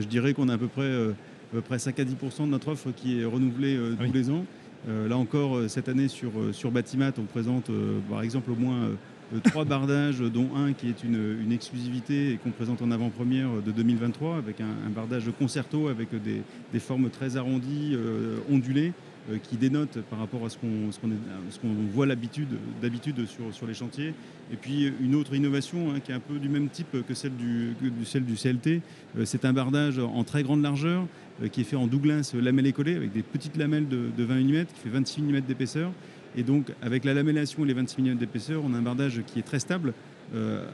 Je 0.00 0.06
dirais 0.06 0.34
qu'on 0.34 0.48
a 0.48 0.54
à 0.54 0.58
peu 0.58 0.66
près, 0.66 0.92
à 0.92 1.14
peu 1.52 1.60
près 1.60 1.78
5 1.78 2.00
à 2.00 2.04
10% 2.04 2.40
de 2.40 2.46
notre 2.46 2.72
offre 2.72 2.90
qui 2.90 3.20
est 3.20 3.24
renouvelée 3.24 3.78
tous 3.98 4.12
les 4.12 4.30
ans. 4.30 4.44
Euh, 4.88 5.08
là 5.08 5.16
encore, 5.16 5.56
euh, 5.56 5.68
cette 5.68 5.88
année 5.88 6.08
sur, 6.08 6.30
euh, 6.36 6.52
sur 6.52 6.70
Batimat, 6.72 7.12
on 7.18 7.22
présente 7.22 7.70
par 8.10 8.22
exemple 8.22 8.50
au 8.50 8.56
moins 8.56 8.90
trois 9.44 9.64
bardages, 9.64 10.18
dont 10.18 10.50
un 10.56 10.74
qui 10.74 10.88
est 10.88 11.04
une, 11.04 11.52
exclusivité 11.52 12.32
et 12.32 12.36
qu'on 12.36 12.50
présente 12.50 12.82
en 12.82 12.90
avant-première 12.90 13.62
de 13.64 13.70
2023 13.70 14.36
avec 14.36 14.60
un, 14.60 14.90
bardage 14.90 15.24
concerto 15.38 15.88
avec 15.88 16.08
des, 16.22 16.80
formes 16.80 17.08
très 17.08 17.36
arrondies, 17.38 17.96
ondulées. 18.50 18.92
Euh, 19.30 19.38
qui 19.40 19.56
dénote 19.56 20.00
par 20.10 20.18
rapport 20.18 20.44
à 20.44 20.50
ce 20.50 20.58
qu'on 20.58 21.68
voit 21.94 22.06
d'habitude 22.08 23.26
sur, 23.26 23.54
sur 23.54 23.68
les 23.68 23.74
chantiers. 23.74 24.14
Et 24.52 24.56
puis 24.56 24.92
une 25.00 25.14
autre 25.14 25.36
innovation 25.36 25.92
hein, 25.92 26.00
qui 26.00 26.10
est 26.10 26.14
un 26.14 26.18
peu 26.20 26.40
du 26.40 26.48
même 26.48 26.68
type 26.68 27.06
que 27.06 27.14
celle 27.14 27.36
du, 27.36 27.76
celle 28.04 28.24
du 28.24 28.34
CLT, 28.34 28.80
euh, 29.16 29.24
c'est 29.24 29.44
un 29.44 29.52
bardage 29.52 30.00
en 30.00 30.24
très 30.24 30.42
grande 30.42 30.60
largeur 30.60 31.06
euh, 31.40 31.46
qui 31.46 31.60
est 31.60 31.64
fait 31.64 31.76
en 31.76 31.86
Douglas 31.86 32.32
lamellé 32.34 32.70
écolé 32.70 32.96
avec 32.96 33.12
des 33.12 33.22
petites 33.22 33.56
lamelles 33.56 33.86
de, 33.86 34.24
20 34.24 34.40
mm 34.40 34.64
qui 34.64 34.80
fait 34.82 34.88
26 34.88 35.22
mm 35.22 35.40
d'épaisseur. 35.42 35.92
Et 36.36 36.42
donc 36.42 36.72
avec 36.82 37.04
la 37.04 37.14
lamellation 37.14 37.62
et 37.62 37.68
les 37.68 37.74
26 37.74 38.02
mm 38.02 38.14
d'épaisseur, 38.16 38.60
on 38.64 38.74
a 38.74 38.78
un 38.78 38.82
bardage 38.82 39.22
qui 39.24 39.38
est 39.38 39.42
très 39.42 39.60
stable, 39.60 39.94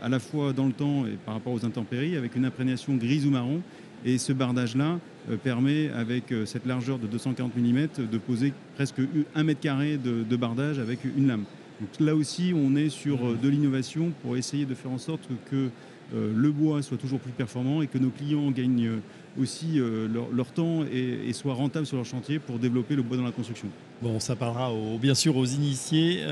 à 0.00 0.08
la 0.08 0.20
fois 0.20 0.52
dans 0.52 0.66
le 0.66 0.72
temps 0.72 1.04
et 1.04 1.18
par 1.26 1.34
rapport 1.34 1.52
aux 1.52 1.66
intempéries, 1.66 2.16
avec 2.16 2.36
une 2.36 2.44
imprégnation 2.44 2.94
grise 2.94 3.26
ou 3.26 3.30
marron 3.30 3.60
et 4.04 4.18
ce 4.18 4.32
bardage-là 4.32 4.98
euh, 5.30 5.36
permet, 5.36 5.90
avec 5.90 6.32
euh, 6.32 6.46
cette 6.46 6.66
largeur 6.66 6.98
de 6.98 7.06
240 7.06 7.56
mm, 7.56 7.88
de 8.10 8.18
poser 8.18 8.52
presque 8.76 9.00
un 9.34 9.42
mètre 9.42 9.60
carré 9.60 9.98
de, 9.98 10.36
bardage 10.36 10.78
avec 10.78 11.00
une 11.04 11.26
lame. 11.26 11.44
Donc 11.80 11.90
là 12.00 12.14
aussi, 12.14 12.52
on 12.54 12.76
est 12.76 12.88
sur 12.88 13.26
euh, 13.26 13.38
de 13.40 13.48
l'innovation 13.48 14.12
pour 14.22 14.36
essayer 14.36 14.64
de 14.64 14.74
faire 14.74 14.90
en 14.90 14.98
sorte 14.98 15.28
que 15.50 15.68
le 16.14 16.50
bois 16.50 16.82
soit 16.82 16.96
toujours 16.96 17.20
plus 17.20 17.32
performant 17.32 17.82
et 17.82 17.86
que 17.86 17.98
nos 17.98 18.10
clients 18.10 18.50
gagnent 18.50 19.00
aussi 19.40 19.78
leur, 19.78 20.46
temps 20.52 20.84
et, 20.84 21.32
soient 21.32 21.54
rentables 21.54 21.86
sur 21.86 21.96
leur 21.96 22.06
chantier 22.06 22.38
pour 22.38 22.58
développer 22.58 22.96
le 22.96 23.02
bois 23.02 23.16
dans 23.16 23.24
la 23.24 23.30
construction. 23.30 23.68
Bon, 24.02 24.18
ça 24.20 24.36
parlera 24.36 24.72
bien 25.00 25.14
sûr 25.14 25.36
aux 25.36 25.44
initiés. 25.44 26.22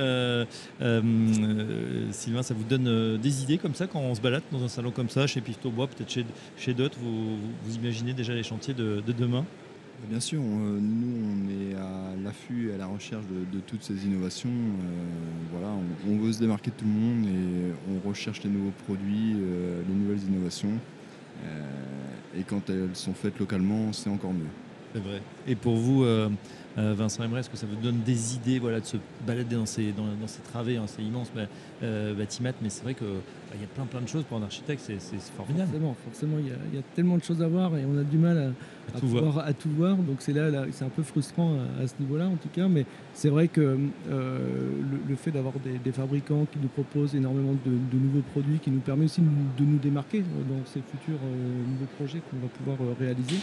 Sylvain, 2.11 2.43
ça 2.43 2.55
vous 2.55 2.65
donne 2.65 3.19
des 3.19 3.43
idées 3.43 3.59
comme 3.59 3.75
ça 3.75 3.87
quand 3.87 4.01
on 4.01 4.15
se 4.15 4.21
balade 4.21 4.43
dans 4.51 4.63
un 4.65 4.69
salon 4.69 4.91
comme 4.91 5.11
ça, 5.11 5.27
chez 5.27 5.41
Pifto 5.41 5.71
Bois, 5.71 5.87
peut-être 5.87 6.11
chez, 6.11 6.25
chez 6.57 6.75
d'autres, 6.75 6.99
vous, 6.99 7.75
imaginez 7.75 8.13
déjà 8.13 8.35
les 8.35 8.43
chantiers 8.43 8.75
de, 8.75 9.03
demain? 9.07 9.45
Bien 10.05 10.21
sûr, 10.21 10.41
nous 10.41 11.25
on 11.25 11.49
est 11.49 11.75
à 11.75 12.15
l'affût 12.23 12.71
et 12.71 12.75
à 12.75 12.77
la 12.77 12.87
recherche 12.87 13.25
de, 13.27 13.61
toutes 13.61 13.83
ces 13.83 14.07
innovations. 14.07 14.51
voilà, 15.51 15.69
on, 16.09 16.17
veut 16.19 16.33
se 16.33 16.39
démarquer 16.39 16.71
de 16.71 16.77
tout 16.77 16.85
le 16.85 16.91
monde 16.91 17.27
et 17.27 17.73
on 17.91 18.09
recherche 18.09 18.43
les 18.45 18.51
nouveaux 18.51 18.75
produits, 18.87 19.35
les 19.89 19.95
nouvelles 19.95 20.23
innovations. 20.23 20.79
et 22.37 22.43
quand 22.43 22.71
elles 22.71 22.95
sont 22.95 23.15
faites 23.15 23.39
localement, 23.41 23.93
c'est 23.93 24.11
encore 24.11 24.33
mieux. 24.33 24.66
C'est 24.95 25.03
vrai. 25.03 25.21
Et 25.47 25.55
pour 25.55 25.77
vous, 25.77 26.05
euh, 26.05 26.29
euh, 26.79 26.95
Vincent 26.97 27.23
Emery, 27.25 27.41
est-ce 27.41 27.51
que 27.51 27.57
ça 27.57 27.67
vous 27.67 27.77
donne 27.77 28.01
des 28.05 28.35
idées 28.35 28.59
voilà, 28.59 28.81
de 28.81 28.87
se 28.87 28.97
balader 29.27 29.57
dans 29.57 29.67
ces, 29.67 29.93
dans, 29.93 30.05
dans 30.05 30.27
ces 30.27 30.41
travées, 30.43 30.77
hein, 30.77 30.85
c'est 30.87 31.03
immense 31.03 31.31
bah, 31.35 31.43
euh, 31.83 32.15
bâtiment, 32.15 32.51
mais 32.63 32.69
c'est 32.71 32.83
vrai 32.83 32.95
qu'il 32.95 33.07
bah, 33.07 33.57
y 33.61 33.65
a 33.65 33.67
plein 33.67 33.85
plein 33.85 34.01
de 34.01 34.09
choses 34.09 34.25
pour 34.25 34.39
un 34.39 34.43
architecte, 34.43 34.83
c'est, 34.87 34.99
formidable. 35.37 35.69
Forcément, 35.71 35.97
forcément, 36.05 36.37
il 36.39 36.49
y, 36.49 36.51
a, 36.51 36.57
il 36.73 36.77
y 36.77 36.79
a 36.79 36.83
tellement 36.95 37.17
de 37.19 37.23
choses 37.23 37.43
à 37.43 37.49
voir 37.49 37.77
et 37.77 37.85
on 37.85 37.99
a 37.99 38.05
du 38.05 38.17
mal 38.19 38.39
à, 38.39 38.43
À 38.43 38.47
à 38.47 39.01
tout 39.01 39.07
pouvoir- 39.07 39.25
voir. 39.33 39.47
à 39.47 39.53
tout 39.53 39.71
voir. 39.71 39.97
Donc 39.97 40.17
c'est 40.21 40.33
là, 40.33 40.49
là, 40.51 40.65
c'est 40.73 40.85
un 40.85 40.89
peu 40.91 41.03
frustrant 41.03 41.57
à, 41.83 41.87
ce 41.87 41.95
niveau-là 42.01 42.27
en 42.29 42.37
tout 42.37 42.49
cas. 42.53 42.69
Mais 42.69 42.85
c'est 43.15 43.29
vrai 43.31 43.49
que 43.49 43.61
euh, 43.61 44.39
le, 44.91 44.99
le 45.11 45.17
fait 45.17 45.31
d'avoir 45.31 45.55
des, 45.65 45.79
des 45.79 45.93
fabricants 45.93 46.47
qui 46.53 46.59
nous 46.59 46.69
proposent 46.69 47.15
énormément 47.15 47.53
de, 47.53 47.71
de 47.71 48.03
nouveaux 48.03 48.23
produits, 48.33 48.59
qui 48.61 48.71
nous 48.71 48.81
permet 48.81 49.05
aussi 49.07 49.21
de 49.21 49.27
nous- 49.27 49.65
de 49.67 49.71
nous 49.73 49.79
démarquer 49.79 50.21
dans 50.21 50.65
ces 50.67 50.81
futurs 50.81 51.19
euh, 51.25 51.71
nouveaux 51.73 51.91
projets 51.99 52.21
qu'on 52.31 52.39
va 52.39 52.49
pouvoir 52.77 52.97
réaliser. 52.99 53.37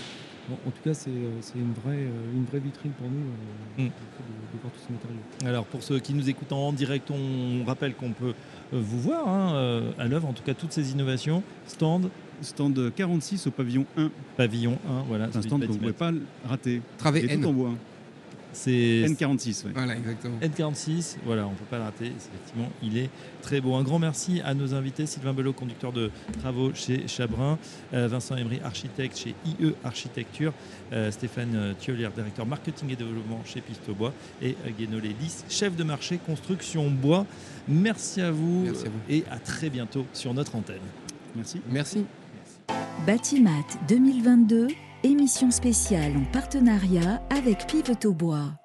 Bon, 0.50 0.58
en 0.68 0.72
tout 0.72 0.82
cas, 0.84 0.94
c'est 0.94 1.10
euh, 1.10 1.32
c'est 1.42 1.58
une 1.58 1.72
vraie, 1.74 1.96
euh, 2.04 2.34
une 2.34 2.44
vraie 2.46 2.60
vitrine 2.60 2.92
pour 2.92 3.08
nous 3.08 3.18
euh, 3.18 3.84
Mm. 3.84 3.86
de, 3.86 3.88
de 3.88 4.62
voir 4.62 4.74
tous 4.74 4.82
ces 4.86 4.94
matériaux. 4.94 5.20
Alors 5.46 5.66
pour 5.66 5.82
ceux 5.82 6.00
qui 6.00 6.14
nous 6.14 6.30
écoutent 6.30 6.52
en 6.52 6.74
direct, 6.74 7.10
on 7.12 7.64
rappelle 7.66 7.96
qu'on 7.96 8.12
peut 8.12 8.34
vous 8.72 9.00
voir 9.00 9.28
hein, 9.28 9.84
à 9.98 10.06
l'œuvre, 10.06 10.28
en 10.28 10.34
tout 10.34 10.44
cas 10.44 10.54
toutes 10.54 10.74
ces 10.74 10.92
innovations, 10.92 11.42
stand, 11.66 12.10
Stand 12.42 12.92
46 12.96 13.48
au 13.48 13.52
pavillon 13.52 13.86
1. 13.98 14.10
pavillon 14.38 14.78
1, 14.88 15.04
voilà. 15.08 15.30
C'est 15.32 15.38
un 15.38 15.42
stand 15.42 15.62
que 15.62 15.68
vous 15.68 15.74
ne 15.74 15.80
pouvez 15.80 15.94
pas 15.94 16.12
rater. 16.48 16.82
Est 17.06 17.32
N. 17.32 17.42
tout 17.42 17.48
en 17.50 17.54
bois. 17.54 17.72
C'est 18.54 19.06
N46, 19.08 19.66
ouais. 19.66 19.72
Voilà, 19.74 19.96
exactement. 19.96 20.38
N46, 20.42 21.18
voilà, 21.26 21.48
on 21.48 21.52
ne 21.52 21.56
peut 21.56 21.66
pas 21.70 21.78
le 21.78 21.84
rater. 21.84 22.06
Effectivement, 22.06 22.70
il 22.82 22.98
est 22.98 23.10
très 23.42 23.60
beau. 23.62 23.74
Un 23.76 23.84
grand 23.84 24.00
merci 24.00 24.42
à 24.46 24.54
nos 24.54 24.74
invités 24.74 25.06
Sylvain 25.06 25.34
Belot, 25.34 25.54
conducteur 25.54 25.92
de 25.92 26.12
travaux 26.40 26.72
chez 26.74 27.08
Chabrin, 27.08 27.58
euh, 27.94 28.08
Vincent 28.08 28.36
Emery, 28.36 28.60
architecte 28.64 29.18
chez 29.18 29.36
IE 29.46 29.74
Architecture, 29.84 30.54
euh, 30.94 31.12
Stéphane 31.12 31.56
euh, 31.56 31.74
Thiolière, 31.74 32.12
directeur 32.12 32.46
marketing 32.46 32.92
et 32.92 32.96
développement 32.96 33.42
chez 33.46 33.62
Pistobois, 33.62 34.14
et 34.42 34.56
euh, 34.66 34.70
Guénolé 34.78 35.16
Lys, 35.20 35.44
chef 35.50 35.76
de 35.76 35.84
marché 35.84 36.20
construction 36.24 36.90
bois. 36.90 37.26
Merci 37.68 38.22
à 38.22 38.32
vous, 38.32 38.64
Merci 38.66 38.86
à 38.86 38.90
vous. 38.90 39.00
et 39.10 39.24
à 39.32 39.38
très 39.38 39.70
bientôt 39.70 40.06
sur 40.14 40.34
notre 40.34 40.56
antenne. 40.56 40.78
Merci. 41.36 41.62
Merci. 41.70 42.06
Batimat 43.08 43.52
2022, 43.88 44.68
émission 45.04 45.52
spéciale 45.52 46.16
en 46.16 46.24
partenariat 46.32 47.22
avec 47.30 47.68
Pivotal 47.68 48.12
Bois. 48.12 48.63